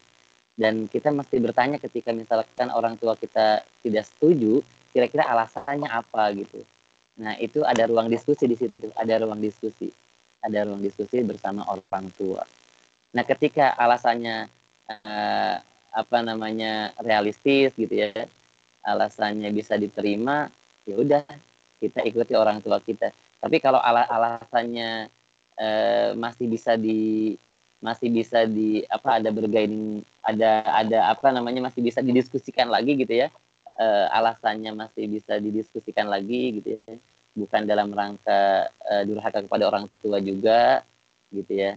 [0.57, 4.64] Dan kita mesti bertanya ketika misalkan orang tua kita tidak setuju
[4.96, 6.64] kira-kira alasannya apa gitu.
[7.20, 9.92] Nah itu ada ruang diskusi di situ ada ruang diskusi.
[10.40, 12.40] Ada ruang diskusi bersama orang tua.
[13.12, 14.48] Nah ketika alasannya
[14.88, 15.57] uh,
[15.92, 18.12] apa namanya realistis gitu ya
[18.84, 20.48] alasannya bisa diterima
[20.88, 21.24] ya udah
[21.80, 23.12] kita ikuti orang tua kita.
[23.36, 25.12] Tapi kalau al alasannya
[25.61, 27.34] uh, masih bisa di
[27.80, 33.14] masih bisa di apa ada bergaining ada ada apa namanya masih bisa didiskusikan lagi gitu
[33.14, 33.28] ya.
[33.76, 33.86] E,
[34.16, 36.96] alasannya masih bisa didiskusikan lagi gitu ya.
[37.36, 40.82] Bukan dalam rangka e, durhaka kepada orang tua juga
[41.30, 41.76] gitu ya.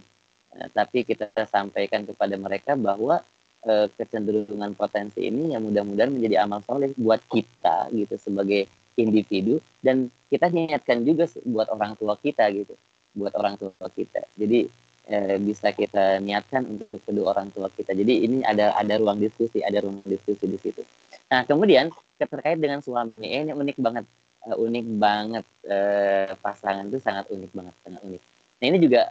[0.50, 3.22] Tapi kita sampaikan kepada mereka bahwa
[3.62, 8.66] uh, kecenderungan potensi ini yang mudah-mudahan menjadi amal soleh buat kita gitu sebagai
[8.98, 9.62] individu.
[9.78, 12.74] Dan kita niatkan juga buat orang tua kita gitu
[13.14, 14.22] buat orang tua kita.
[14.38, 14.70] Jadi
[15.10, 17.94] eh, bisa kita niatkan untuk kedua orang tua kita.
[17.94, 20.82] Jadi ini ada ada ruang diskusi ada ruang diskusi di situ.
[21.30, 24.04] Nah kemudian terkait dengan suami eh, ini unik banget.
[24.40, 25.44] Uh, unik banget.
[25.68, 28.22] Uh, pasangan itu sangat unik banget sangat unik.
[28.60, 29.02] Nah ini juga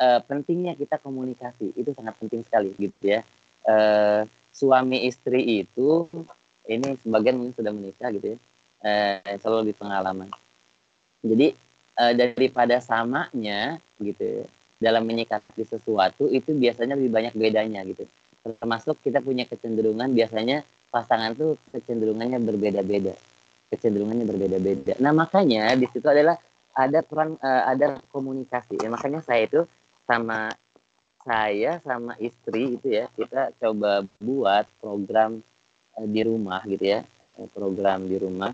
[0.00, 1.76] uh, pentingnya kita komunikasi.
[1.76, 3.20] Itu sangat penting sekali gitu ya.
[3.68, 6.08] Uh, suami istri itu
[6.68, 8.38] ini sebagian sudah menikah gitu ya.
[8.78, 10.30] Uh, selalu di pengalaman.
[11.20, 11.67] Jadi
[11.98, 14.46] uh, daripada samanya gitu
[14.78, 18.06] dalam menyikapi sesuatu itu biasanya lebih banyak bedanya gitu
[18.46, 23.12] termasuk kita punya kecenderungan biasanya pasangan tuh kecenderungannya berbeda-beda
[23.68, 24.96] kecenderungannya berbeda-beda.
[24.98, 26.36] Nah makanya di situ adalah
[26.72, 28.80] ada peran uh, ada komunikasi.
[28.80, 29.60] Ya, makanya saya itu
[30.08, 30.52] sama
[31.22, 35.44] saya sama istri itu ya kita coba buat program
[36.00, 37.00] uh, di rumah gitu ya
[37.54, 38.50] program di rumah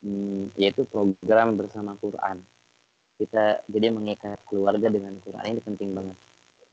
[0.00, 2.40] hmm, yaitu program bersama Quran.
[3.16, 6.16] Kita jadi mengikat keluarga dengan Quran ini penting banget.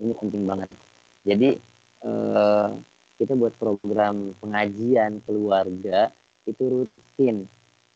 [0.03, 0.69] Ini penting banget.
[1.23, 1.49] Jadi
[2.03, 2.69] uh,
[3.15, 6.11] kita buat program pengajian keluarga
[6.43, 7.47] itu rutin.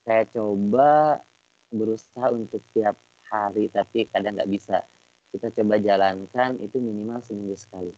[0.07, 1.19] Saya coba
[1.67, 2.95] berusaha untuk tiap
[3.27, 4.79] hari tapi kadang nggak bisa.
[5.27, 7.91] Kita coba jalankan itu minimal seminggu sekali.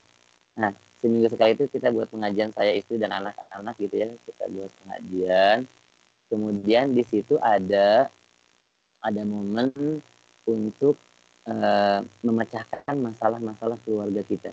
[0.58, 4.10] Nah seminggu sekali itu kita buat pengajian saya istri dan anak-anak gitu ya.
[4.26, 5.70] Kita buat pengajian.
[6.30, 8.10] Kemudian di situ ada
[9.06, 9.70] ada momen
[10.50, 10.98] untuk
[11.46, 14.50] uh, memecahkan masalah-masalah keluarga kita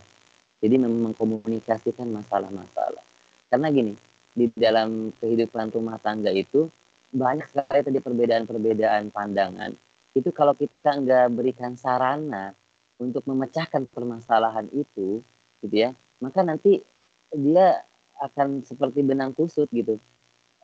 [0.61, 3.05] jadi mengkomunikasikan masalah-masalah
[3.49, 3.95] karena gini
[4.37, 6.69] di dalam kehidupan rumah tangga itu
[7.17, 9.73] banyak sekali tadi perbedaan-perbedaan pandangan.
[10.13, 12.53] Itu kalau kita nggak berikan sarana
[13.01, 15.25] untuk memecahkan permasalahan itu,
[15.65, 16.85] gitu ya, maka nanti
[17.33, 17.81] dia
[18.21, 19.97] akan seperti benang kusut gitu.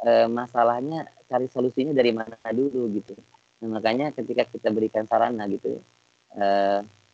[0.00, 3.16] E, masalahnya cari solusinya dari mana dulu gitu.
[3.62, 5.78] Nah, makanya ketika kita berikan sarana gitu,
[6.34, 6.46] e,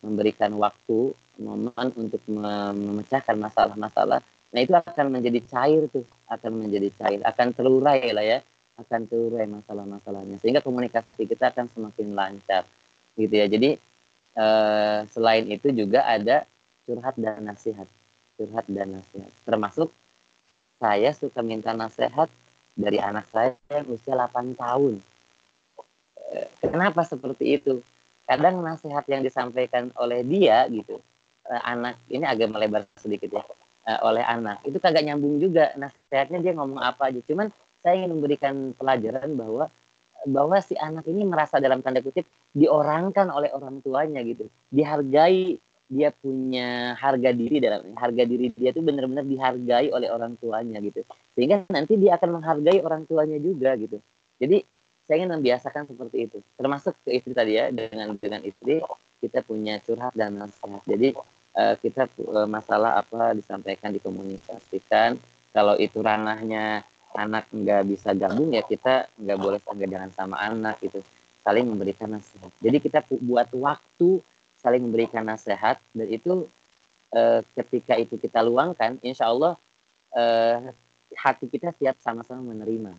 [0.01, 4.19] memberikan waktu, momen untuk memecahkan masalah-masalah,
[4.49, 8.39] nah itu akan menjadi cair tuh, akan menjadi cair, akan terurai lah ya
[8.79, 10.39] akan terurai masalah-masalahnya.
[10.39, 12.63] Sehingga komunikasi kita akan semakin lancar
[13.19, 13.45] gitu ya.
[13.51, 13.75] Jadi
[14.39, 16.47] eh, selain itu juga ada
[16.87, 17.87] curhat dan nasihat
[18.39, 19.31] curhat dan nasihat.
[19.43, 19.91] Termasuk
[20.79, 22.31] saya suka minta nasihat
[22.79, 24.95] dari anak saya yang usia 8 tahun.
[24.95, 25.18] eh,
[26.69, 27.81] kenapa seperti itu?
[28.29, 31.01] Kadang nasihat yang disampaikan oleh dia gitu
[31.49, 33.43] eh, anak ini agak melebar sedikit ya
[33.89, 37.19] eh, oleh anak itu kagak nyambung juga nasihatnya dia ngomong apa aja.
[37.25, 37.49] Cuman
[37.81, 39.65] saya ingin memberikan pelajaran bahwa
[40.27, 44.45] bahwa si anak ini merasa dalam tanda kutip diorangkan oleh orang tuanya gitu.
[44.69, 45.57] Dihargai
[45.89, 51.01] dia punya harga diri dalam harga diri dia itu benar-benar dihargai oleh orang tuanya gitu.
[51.33, 53.97] Sehingga nanti dia akan menghargai orang tuanya juga gitu.
[54.37, 54.61] Jadi
[55.09, 56.37] saya ingin membiasakan seperti itu.
[56.53, 58.77] Termasuk ke istri tadi ya dengan dengan istri
[59.17, 60.85] kita punya curhat dan nasihat.
[60.85, 61.17] Jadi
[61.57, 65.17] uh, kita uh, masalah apa disampaikan dikomunikasikan.
[65.49, 66.85] Kalau itu ranahnya
[67.17, 71.01] anak nggak bisa gabung ya kita nggak boleh jangan sama anak gitu.
[71.41, 72.53] Saling memberikan nasihat.
[72.61, 74.21] Jadi kita buat waktu
[74.61, 75.81] saling memberikan nasihat.
[75.89, 76.45] Dan itu
[77.17, 79.57] eh, ketika itu kita luangkan insya Allah
[80.13, 80.69] eh,
[81.17, 82.93] hati kita siap sama-sama menerima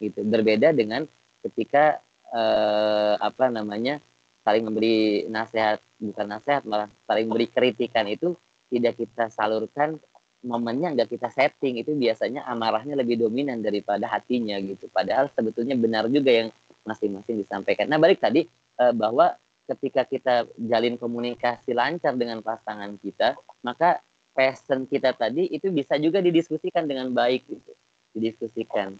[0.00, 0.24] gitu.
[0.24, 1.04] Berbeda dengan
[1.44, 1.98] ketika
[2.32, 3.98] eh, apa namanya
[4.44, 8.32] saling memberi nasihat bukan nasihat malah saling memberi kritikan itu
[8.72, 10.00] tidak kita salurkan
[10.40, 14.88] momennya nggak kita setting itu biasanya amarahnya lebih dominan daripada hatinya gitu.
[14.88, 16.48] Padahal sebetulnya benar juga yang
[16.88, 17.84] masing-masing disampaikan.
[17.84, 18.48] Nah balik tadi
[18.80, 19.36] uh, bahwa
[19.68, 24.00] ketika kita jalin komunikasi lancar dengan pasangan kita, maka
[24.32, 27.72] passion kita tadi itu bisa juga didiskusikan dengan baik gitu.
[28.16, 28.96] Didiskusikan,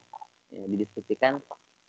[0.52, 1.40] ya, didiskusikan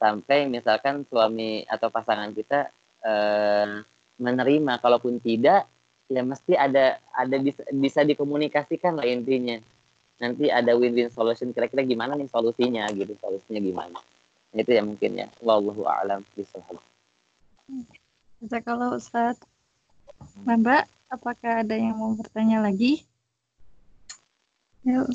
[0.02, 2.74] sampai misalkan suami atau pasangan kita
[3.06, 3.86] uh,
[4.18, 5.70] menerima, kalaupun tidak
[6.10, 9.62] ya mesti ada ada bisa, bisa dikomunikasikan lah intinya.
[10.18, 14.02] Nanti ada win-win solution kira-kira gimana nih solusinya gitu solusinya gimana.
[14.54, 15.30] Itu ya mungkin ya.
[15.45, 16.82] Wallahu a'lam bishawab.
[18.66, 19.38] Kalau Ustaz.
[20.45, 23.06] Mbak apakah ada yang mau bertanya lagi?
[24.86, 25.06] Ya,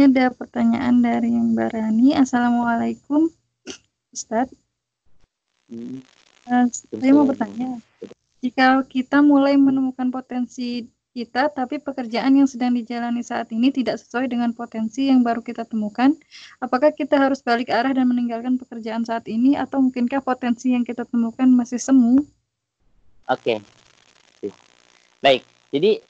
[0.00, 3.28] ini ada pertanyaan dari yang Barani Assalamualaikum
[4.16, 4.56] Ustadz
[5.68, 6.00] hmm.
[6.48, 7.76] uh, saya mau bertanya
[8.40, 14.32] jika kita mulai menemukan potensi kita, tapi pekerjaan yang sedang dijalani saat ini tidak sesuai
[14.32, 16.16] dengan potensi yang baru kita temukan,
[16.64, 21.04] apakah kita harus balik arah dan meninggalkan pekerjaan saat ini, atau mungkinkah potensi yang kita
[21.04, 22.24] temukan masih semu?
[23.28, 24.54] Oke, okay.
[25.20, 25.42] baik.
[25.74, 26.00] Jadi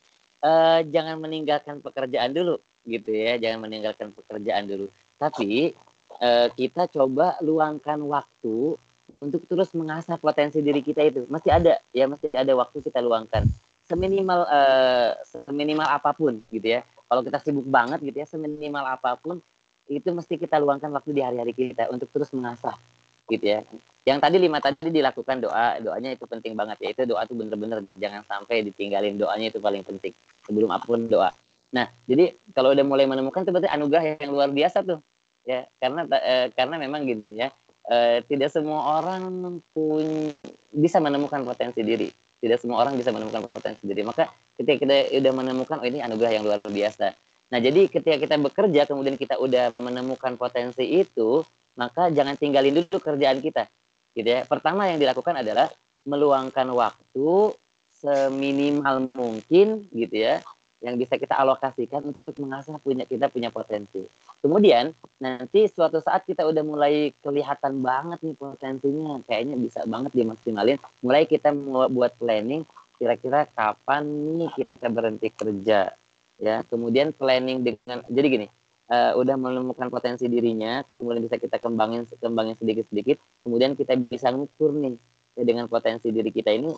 [0.45, 2.61] uh, jangan meninggalkan pekerjaan dulu
[2.91, 4.87] gitu ya jangan meninggalkan pekerjaan dulu.
[5.21, 5.71] Tapi
[6.19, 8.75] uh, kita coba luangkan waktu
[9.21, 11.29] untuk terus mengasah potensi diri kita itu.
[11.31, 13.47] Masih ada ya masih ada waktu kita luangkan.
[13.87, 15.15] Seminimal uh,
[15.47, 16.83] seminimal apa pun gitu ya.
[17.11, 19.43] Kalau kita sibuk banget gitu ya seminimal apa pun
[19.91, 22.79] itu mesti kita luangkan waktu di hari-hari kita untuk terus mengasah
[23.27, 23.61] gitu ya.
[24.07, 26.79] Yang tadi lima tadi dilakukan doa doanya itu penting banget.
[26.81, 30.15] Ya itu doa tuh bener-bener jangan sampai ditinggalin doanya itu paling penting.
[30.47, 31.35] Sebelum apa pun doa
[31.71, 35.01] nah jadi kalau udah mulai menemukan itu berarti anugerah yang luar biasa tuh.
[35.47, 37.49] Ya karena eh, karena memang gitu ya
[37.89, 39.25] eh, tidak semua orang
[39.73, 40.35] pun
[40.71, 42.11] bisa menemukan potensi diri.
[42.41, 44.03] Tidak semua orang bisa menemukan potensi diri.
[44.05, 47.15] Maka ketika kita udah menemukan oh ini anugerah yang luar biasa.
[47.51, 51.43] Nah jadi ketika kita bekerja kemudian kita udah menemukan potensi itu
[51.79, 53.71] maka jangan tinggalin dulu kerjaan kita.
[54.13, 54.45] Gitu ya.
[54.45, 55.71] Pertama yang dilakukan adalah
[56.05, 57.55] meluangkan waktu
[58.01, 60.41] seminimal mungkin gitu ya
[60.81, 64.01] yang bisa kita alokasikan untuk mengasah punya kita punya potensi.
[64.41, 70.81] Kemudian nanti suatu saat kita udah mulai kelihatan banget nih potensinya, kayaknya bisa banget dimaksimalin.
[71.05, 71.53] Mulai kita
[71.93, 72.65] buat planning
[72.97, 74.05] kira-kira kapan
[74.41, 75.93] nih kita berhenti kerja
[76.41, 76.65] ya.
[76.65, 78.47] Kemudian planning dengan jadi gini,
[78.89, 84.73] uh, udah menemukan potensi dirinya, kemudian bisa kita kembangin kembangin sedikit-sedikit, kemudian kita bisa ngukur
[84.73, 84.97] nih
[85.37, 86.73] ya, dengan potensi diri kita ini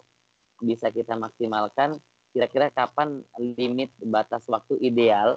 [0.62, 1.98] bisa kita maksimalkan
[2.32, 5.36] kira-kira kapan limit batas waktu ideal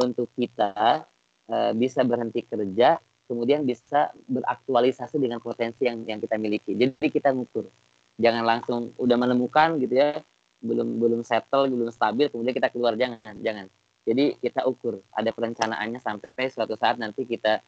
[0.00, 1.04] untuk kita
[1.52, 2.96] uh, bisa berhenti kerja,
[3.28, 6.72] kemudian bisa beraktualisasi dengan potensi yang yang kita miliki.
[6.72, 7.68] Jadi kita ngukur,
[8.16, 10.16] jangan langsung udah menemukan gitu ya,
[10.64, 13.68] belum belum settle, belum stabil, kemudian kita keluar jangan, jangan
[14.08, 17.60] jadi kita ukur ada perencanaannya sampai suatu saat nanti kita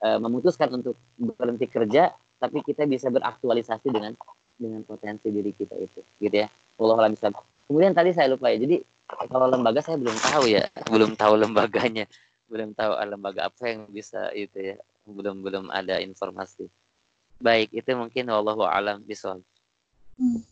[0.00, 4.14] uh, memutuskan untuk berhenti kerja, tapi kita bisa beraktualisasi dengan
[4.54, 6.48] dengan potensi diri kita itu, gitu ya.
[6.80, 7.28] Allah bisa.
[7.70, 8.58] Kemudian tadi saya lupa ya.
[8.66, 8.82] Jadi
[9.30, 12.10] kalau lembaga saya belum tahu ya, belum tahu lembaganya,
[12.50, 16.66] belum tahu lembaga apa yang bisa itu ya, belum belum ada informasi.
[17.38, 19.46] Baik, itu mungkin Allah alam bisawab.
[20.18, 20.42] Hmm.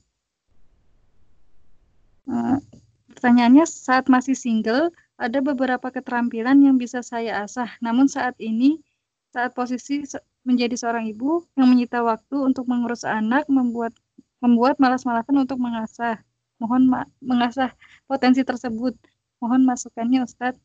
[2.31, 2.63] Uh,
[3.11, 8.79] pertanyaannya saat masih single ada beberapa keterampilan yang bisa saya asah, namun saat ini,
[9.35, 10.07] saat posisi
[10.47, 13.91] menjadi seorang ibu yang menyita waktu untuk mengurus anak, membuat
[14.39, 16.23] membuat malas-malasan untuk mengasah.
[16.59, 17.71] Mohon ma mengasah
[18.11, 18.95] potensi tersebut.
[19.39, 20.59] Mohon masukannya, Ustadz.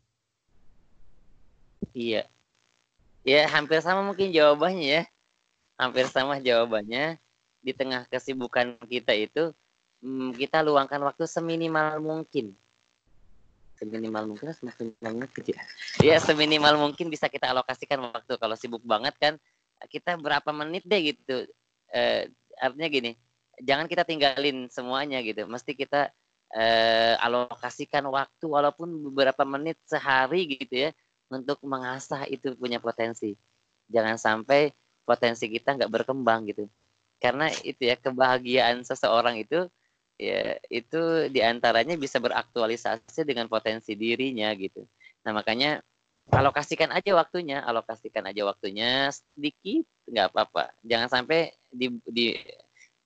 [1.93, 2.25] Iya.
[3.23, 5.03] Ya, hampir sama mungkin jawabannya ya.
[5.77, 7.21] Hampir sama jawabannya.
[7.63, 9.53] Di tengah kesibukan kita itu,
[10.03, 12.57] hmm, kita luangkan waktu seminimal mungkin
[13.83, 15.61] seminimal mungkin seminimal mungkin ya.
[15.99, 19.33] ya seminimal mungkin bisa kita alokasikan waktu kalau sibuk banget kan
[19.91, 21.43] kita berapa menit deh gitu
[21.91, 23.11] eh, artinya gini
[23.62, 26.10] jangan kita tinggalin semuanya gitu mesti kita
[26.54, 30.91] eh, alokasikan waktu walaupun beberapa menit sehari gitu ya
[31.30, 33.38] untuk mengasah itu punya potensi
[33.89, 34.74] jangan sampai
[35.04, 36.66] potensi kita nggak berkembang gitu
[37.24, 39.70] karena itu ya kebahagiaan seseorang itu
[40.20, 44.86] ya itu di antaranya bisa beraktualisasi dengan potensi dirinya gitu.
[45.26, 45.82] Nah makanya
[46.32, 50.76] alokasikan aja waktunya, alokasikan aja waktunya sedikit nggak apa-apa.
[50.84, 52.36] Jangan sampai di, di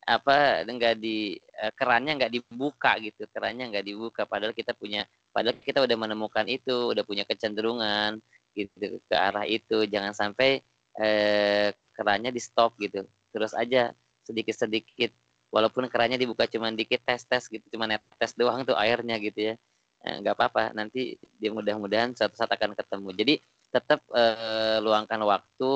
[0.08, 4.22] apa enggak di eh, kerannya nggak dibuka gitu, kerannya nggak dibuka.
[4.24, 5.03] Padahal kita punya,
[5.36, 8.24] padahal kita udah menemukan itu, udah punya kecenderungan
[8.55, 9.84] gitu ke arah itu.
[9.84, 10.64] Jangan sampai
[10.95, 13.03] eh, kerannya di stop gitu.
[13.36, 13.91] Terus aja
[14.24, 15.12] sedikit-sedikit
[15.51, 17.88] walaupun kerannya dibuka cuma dikit tes tes gitu cuma
[18.20, 19.53] tes doang tuh airnya gitu ya
[20.03, 23.34] eh, nggak eh, apa-apa nanti dia mudah-mudahan suatu saat akan ketemu jadi
[23.72, 25.74] tetap eh, luangkan waktu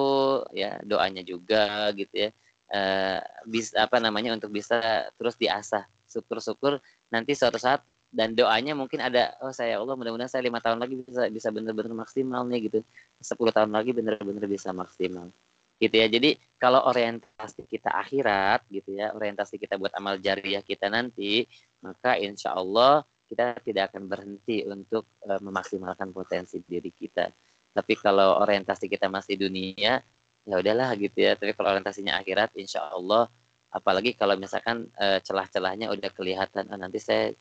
[0.56, 2.30] ya doanya juga gitu ya
[2.72, 6.80] eh, bisa apa namanya untuk bisa terus diasah syukur-syukur
[7.12, 11.00] nanti suatu saat dan doanya mungkin ada oh saya Allah mudah-mudahan saya lima tahun lagi
[11.00, 12.80] bisa bisa benar-benar maksimal nih gitu
[13.24, 15.32] sepuluh tahun lagi benar-benar bisa maksimal
[15.82, 16.08] gitu ya.
[16.08, 21.50] Jadi kalau orientasi kita akhirat gitu ya, orientasi kita buat amal jariah kita nanti,
[21.82, 27.34] maka insya Allah kita tidak akan berhenti untuk uh, memaksimalkan potensi diri kita.
[27.74, 29.98] Tapi kalau orientasi kita masih dunia,
[30.46, 31.38] ya udahlah gitu ya.
[31.38, 33.30] Tapi kalau orientasinya akhirat, insya Allah,
[33.72, 37.34] apalagi kalau misalkan uh, celah-celahnya udah kelihatan, oh, nanti saya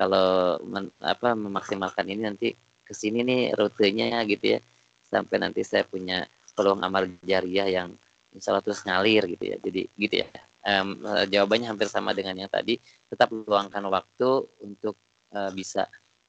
[0.00, 2.48] kalau men, apa memaksimalkan ini nanti
[2.84, 4.60] ke sini nih rutenya gitu ya,
[5.04, 6.24] sampai nanti saya punya
[6.56, 7.88] peluang amal jariah yang
[8.32, 9.56] insya Allah terus ngalir gitu ya.
[9.60, 10.28] Jadi gitu ya.
[10.64, 12.80] Um, jawabannya hampir sama dengan yang tadi.
[13.12, 14.96] Tetap luangkan waktu untuk
[15.36, 15.84] uh, bisa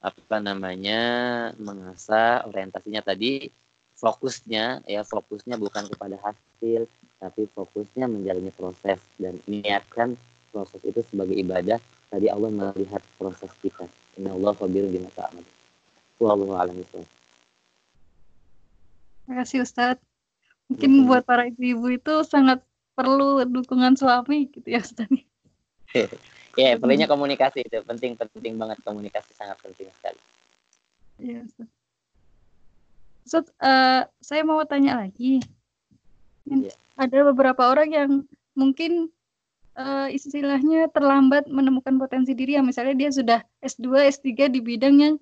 [0.05, 1.01] apa namanya
[1.57, 3.49] mengasah orientasinya tadi
[3.95, 6.87] fokusnya ya fokusnya bukan kepada hasil
[7.19, 10.19] tapi fokusnya menjalani proses dan niatkan
[10.51, 11.79] proses itu sebagai ibadah
[12.11, 15.43] tadi Allah melihat proses kita Inna Allah khabirun bima ta'malun.
[16.23, 16.75] Wallahu a'lam.
[19.27, 19.99] Terima kasih Ustadz.
[20.71, 21.05] Mungkin Mhm.
[21.11, 22.63] buat para ibu-ibu itu sangat
[22.95, 25.11] perlu dukungan suami gitu ya Ustadz.
[26.55, 30.19] Ya, perlunya komunikasi itu penting penting banget komunikasi sangat penting sekali.
[31.19, 31.84] Iya Ustadz.
[33.25, 35.41] Ustadz, eh, saya mau tanya lagi.
[36.45, 36.71] Iya.
[36.95, 38.11] Ada beberapa orang yang
[38.53, 39.09] mungkin
[39.75, 45.15] eh, istilahnya terlambat menemukan potensi diri yang misalnya dia sudah S2, S3 di bidang yang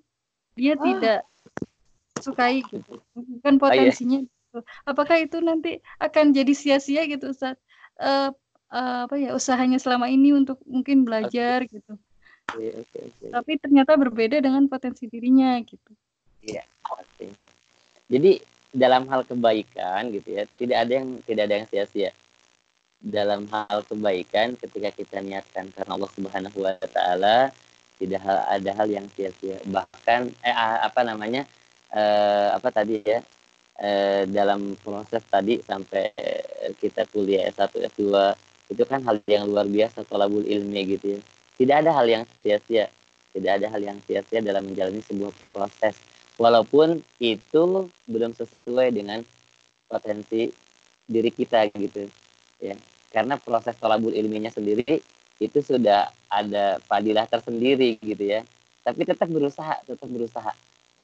[0.53, 0.83] dia Ah.
[0.83, 1.19] tidak
[2.21, 3.01] sukai gitu.
[3.17, 3.61] Bukan iya.
[3.61, 4.59] potensinya gitu.
[4.85, 7.57] Apakah itu nanti akan jadi sia-sia gitu Ustaz?
[7.97, 8.29] Eh,
[8.75, 11.97] eh, apa ya usahanya selama ini untuk mungkin belajar gitu.
[12.53, 13.25] Oke, oke, oke.
[13.33, 15.91] Tapi ternyata berbeda dengan potensi dirinya gitu.
[16.83, 17.42] Pasti.
[18.13, 18.31] Jadi
[18.83, 22.11] dalam hal kebaikan gitu ya, tidak ada yang tidak ada yang sia-sia.
[23.03, 27.37] Dalam hal kebaikan ketika kita niatkan karena Allah Subhanahu wa taala,
[27.99, 28.21] tidak
[28.55, 29.57] ada hal yang sia-sia.
[29.65, 31.43] Bahkan eh a- apa namanya?
[31.93, 33.19] eh, apa tadi ya?
[33.81, 36.09] eh, dalam proses tadi sampai
[36.81, 38.33] kita kuliah S1, S2
[38.71, 41.19] itu kan hal yang luar biasa tolabul ilmi gitu ya.
[41.59, 42.87] Tidak ada hal yang sia-sia.
[43.33, 45.97] Tidak ada hal yang sia-sia dalam menjalani sebuah proses
[46.37, 47.63] walaupun itu
[48.09, 49.21] belum sesuai dengan
[49.85, 50.49] potensi
[51.05, 52.09] diri kita gitu.
[52.63, 52.75] Ya
[53.13, 54.97] karena proses tolabul ilminya sendiri
[55.37, 58.41] itu sudah ada fadilah tersendiri gitu ya.
[58.81, 60.51] Tapi tetap berusaha tetap berusaha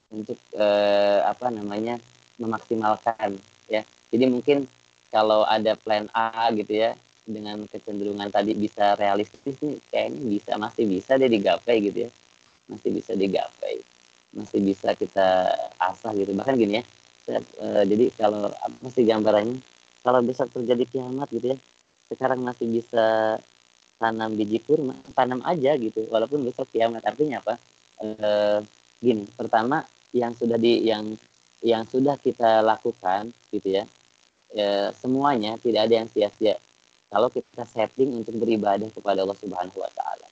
[0.10, 2.02] untuk eh, apa namanya
[2.42, 3.38] memaksimalkan
[3.70, 3.86] ya.
[4.10, 4.66] Jadi mungkin
[5.14, 6.98] kalau ada plan A gitu ya
[7.30, 12.12] dengan kecenderungan tadi bisa realistis nih kayaknya bisa masih bisa deh digapai gitu ya.
[12.66, 13.82] Masih bisa digapai
[14.34, 15.50] masih bisa kita
[15.82, 16.32] asah gitu.
[16.34, 16.84] Bahkan gini ya
[17.26, 19.58] saya, eh, jadi kalau apa sih gambarannya
[20.02, 21.58] kalau besok terjadi kiamat gitu ya
[22.10, 23.38] sekarang masih bisa
[24.02, 27.06] tanam biji kurma tanam aja gitu walaupun besok kiamat.
[27.06, 27.56] Artinya apa?
[28.00, 28.60] Eh,
[29.00, 29.84] gini pertama
[30.16, 31.14] yang sudah di yang
[31.60, 33.84] yang sudah kita lakukan gitu ya
[34.56, 36.56] eh, semuanya tidak ada yang sia-sia.
[37.10, 40.28] Kalau kita setting untuk beribadah kepada Allah Subhanahu Wa Taala.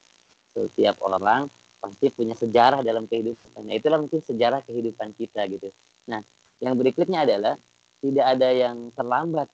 [0.53, 3.73] Setiap orang pasti punya sejarah dalam kehidupannya.
[3.77, 5.69] Itulah mungkin sejarah kehidupan kita gitu.
[6.09, 6.21] Nah,
[6.61, 7.55] yang berikutnya adalah
[8.01, 9.47] tidak ada yang terlambat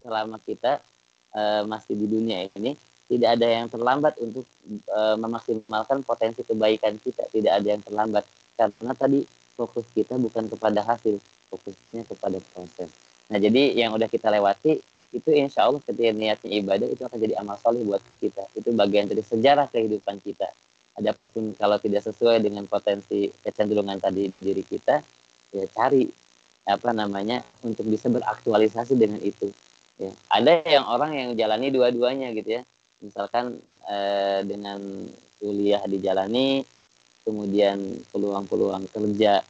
[0.00, 0.80] selama kita
[1.36, 2.72] eh, masih di dunia ini.
[3.12, 7.28] Tidak ada yang terlambat untuk eh, memaksimalkan potensi kebaikan kita.
[7.28, 8.24] Tidak ada yang terlambat
[8.56, 9.20] karena tadi
[9.56, 11.20] fokus kita bukan kepada hasil,
[11.52, 12.88] fokusnya kepada proses.
[13.28, 14.80] Nah, jadi yang udah kita lewati
[15.12, 18.48] itu insya Allah ketika niatnya ibadah itu akan jadi amal soleh buat kita.
[18.56, 20.48] Itu bagian dari sejarah kehidupan kita.
[20.92, 25.00] Adapun kalau tidak sesuai dengan potensi kecenderungan tadi diri kita,
[25.52, 26.04] ya cari
[26.68, 29.48] apa namanya untuk bisa beraktualisasi dengan itu.
[29.96, 30.12] Ya.
[30.28, 32.62] Ada yang orang yang jalani dua-duanya gitu ya.
[33.00, 33.56] Misalkan
[33.88, 34.78] eh, dengan
[35.40, 36.62] kuliah dijalani,
[37.24, 37.78] kemudian
[38.12, 39.42] peluang-peluang kerja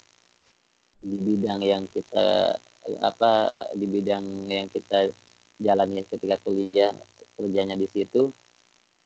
[1.03, 2.55] di bidang yang kita
[3.03, 5.11] apa di bidang yang kita
[5.59, 6.95] jalani ketika kuliah
[7.35, 8.31] kerjanya di situ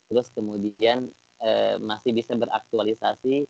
[0.08, 1.08] terus kemudian
[1.42, 3.48] eh, masih bisa beraktualisasi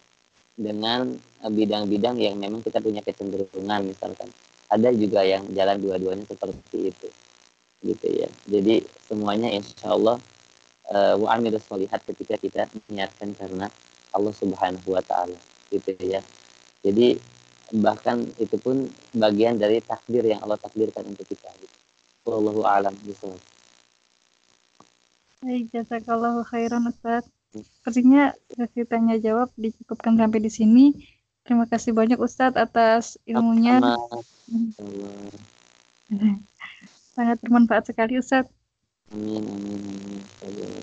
[0.56, 4.30] dengan eh, bidang-bidang yang memang kita punya kecenderungan misalkan
[4.66, 7.08] ada juga yang jalan dua-duanya seperti itu
[7.84, 10.16] gitu ya jadi semuanya insya Allah
[10.90, 13.70] eh, wa amilus ketika kita niatkan karena
[14.16, 15.38] Allah Subhanahu Wa Taala
[15.70, 16.24] gitu ya
[16.86, 17.18] jadi
[17.74, 21.76] bahkan itu pun bagian dari takdir yang Allah takdirkan untuk kita gitu.
[22.26, 23.42] Wallahu a'lam bishawab.
[25.42, 27.26] Baik, jazakallahu khairan Ustaz.
[27.62, 30.84] Sepertinya sesi tanya jawab dicukupkan sampai di sini.
[31.46, 33.78] Terima kasih banyak Ustadz atas ilmunya.
[33.78, 34.18] Sama.
[37.16, 38.50] Sangat bermanfaat sekali Ustadz.
[39.14, 40.20] Amin amin amin.
[40.42, 40.82] Allah.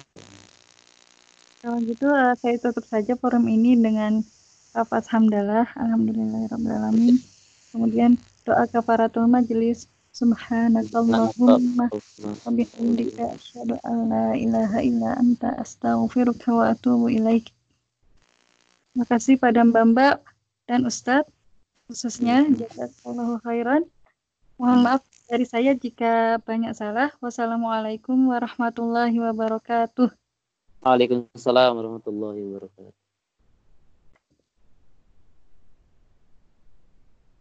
[1.63, 4.23] Kalau gitu eh, saya tutup saja forum ini dengan
[4.71, 5.67] lafaz hamdalah.
[5.75, 7.19] Alhamdulillahirrahmanirrahim.
[7.71, 8.11] Kemudian
[8.47, 9.87] doa kafaratul majelis.
[10.13, 17.49] Subhanakallahumma wa bihamdika asyhadu an la ilaha illa anta astaghfiruka wa atubu ilaik.
[18.93, 20.21] Terima kasih pada Mbak-mbak
[20.69, 21.33] dan Ustadz
[21.89, 23.89] khususnya jazakallahu khairan.
[24.61, 27.09] Mohon maaf dari saya jika banyak salah.
[27.17, 30.13] Wassalamualaikum warahmatullahi wabarakatuh.
[30.85, 33.02] Waalaikumsalam warahmatullahi wabarakatuh.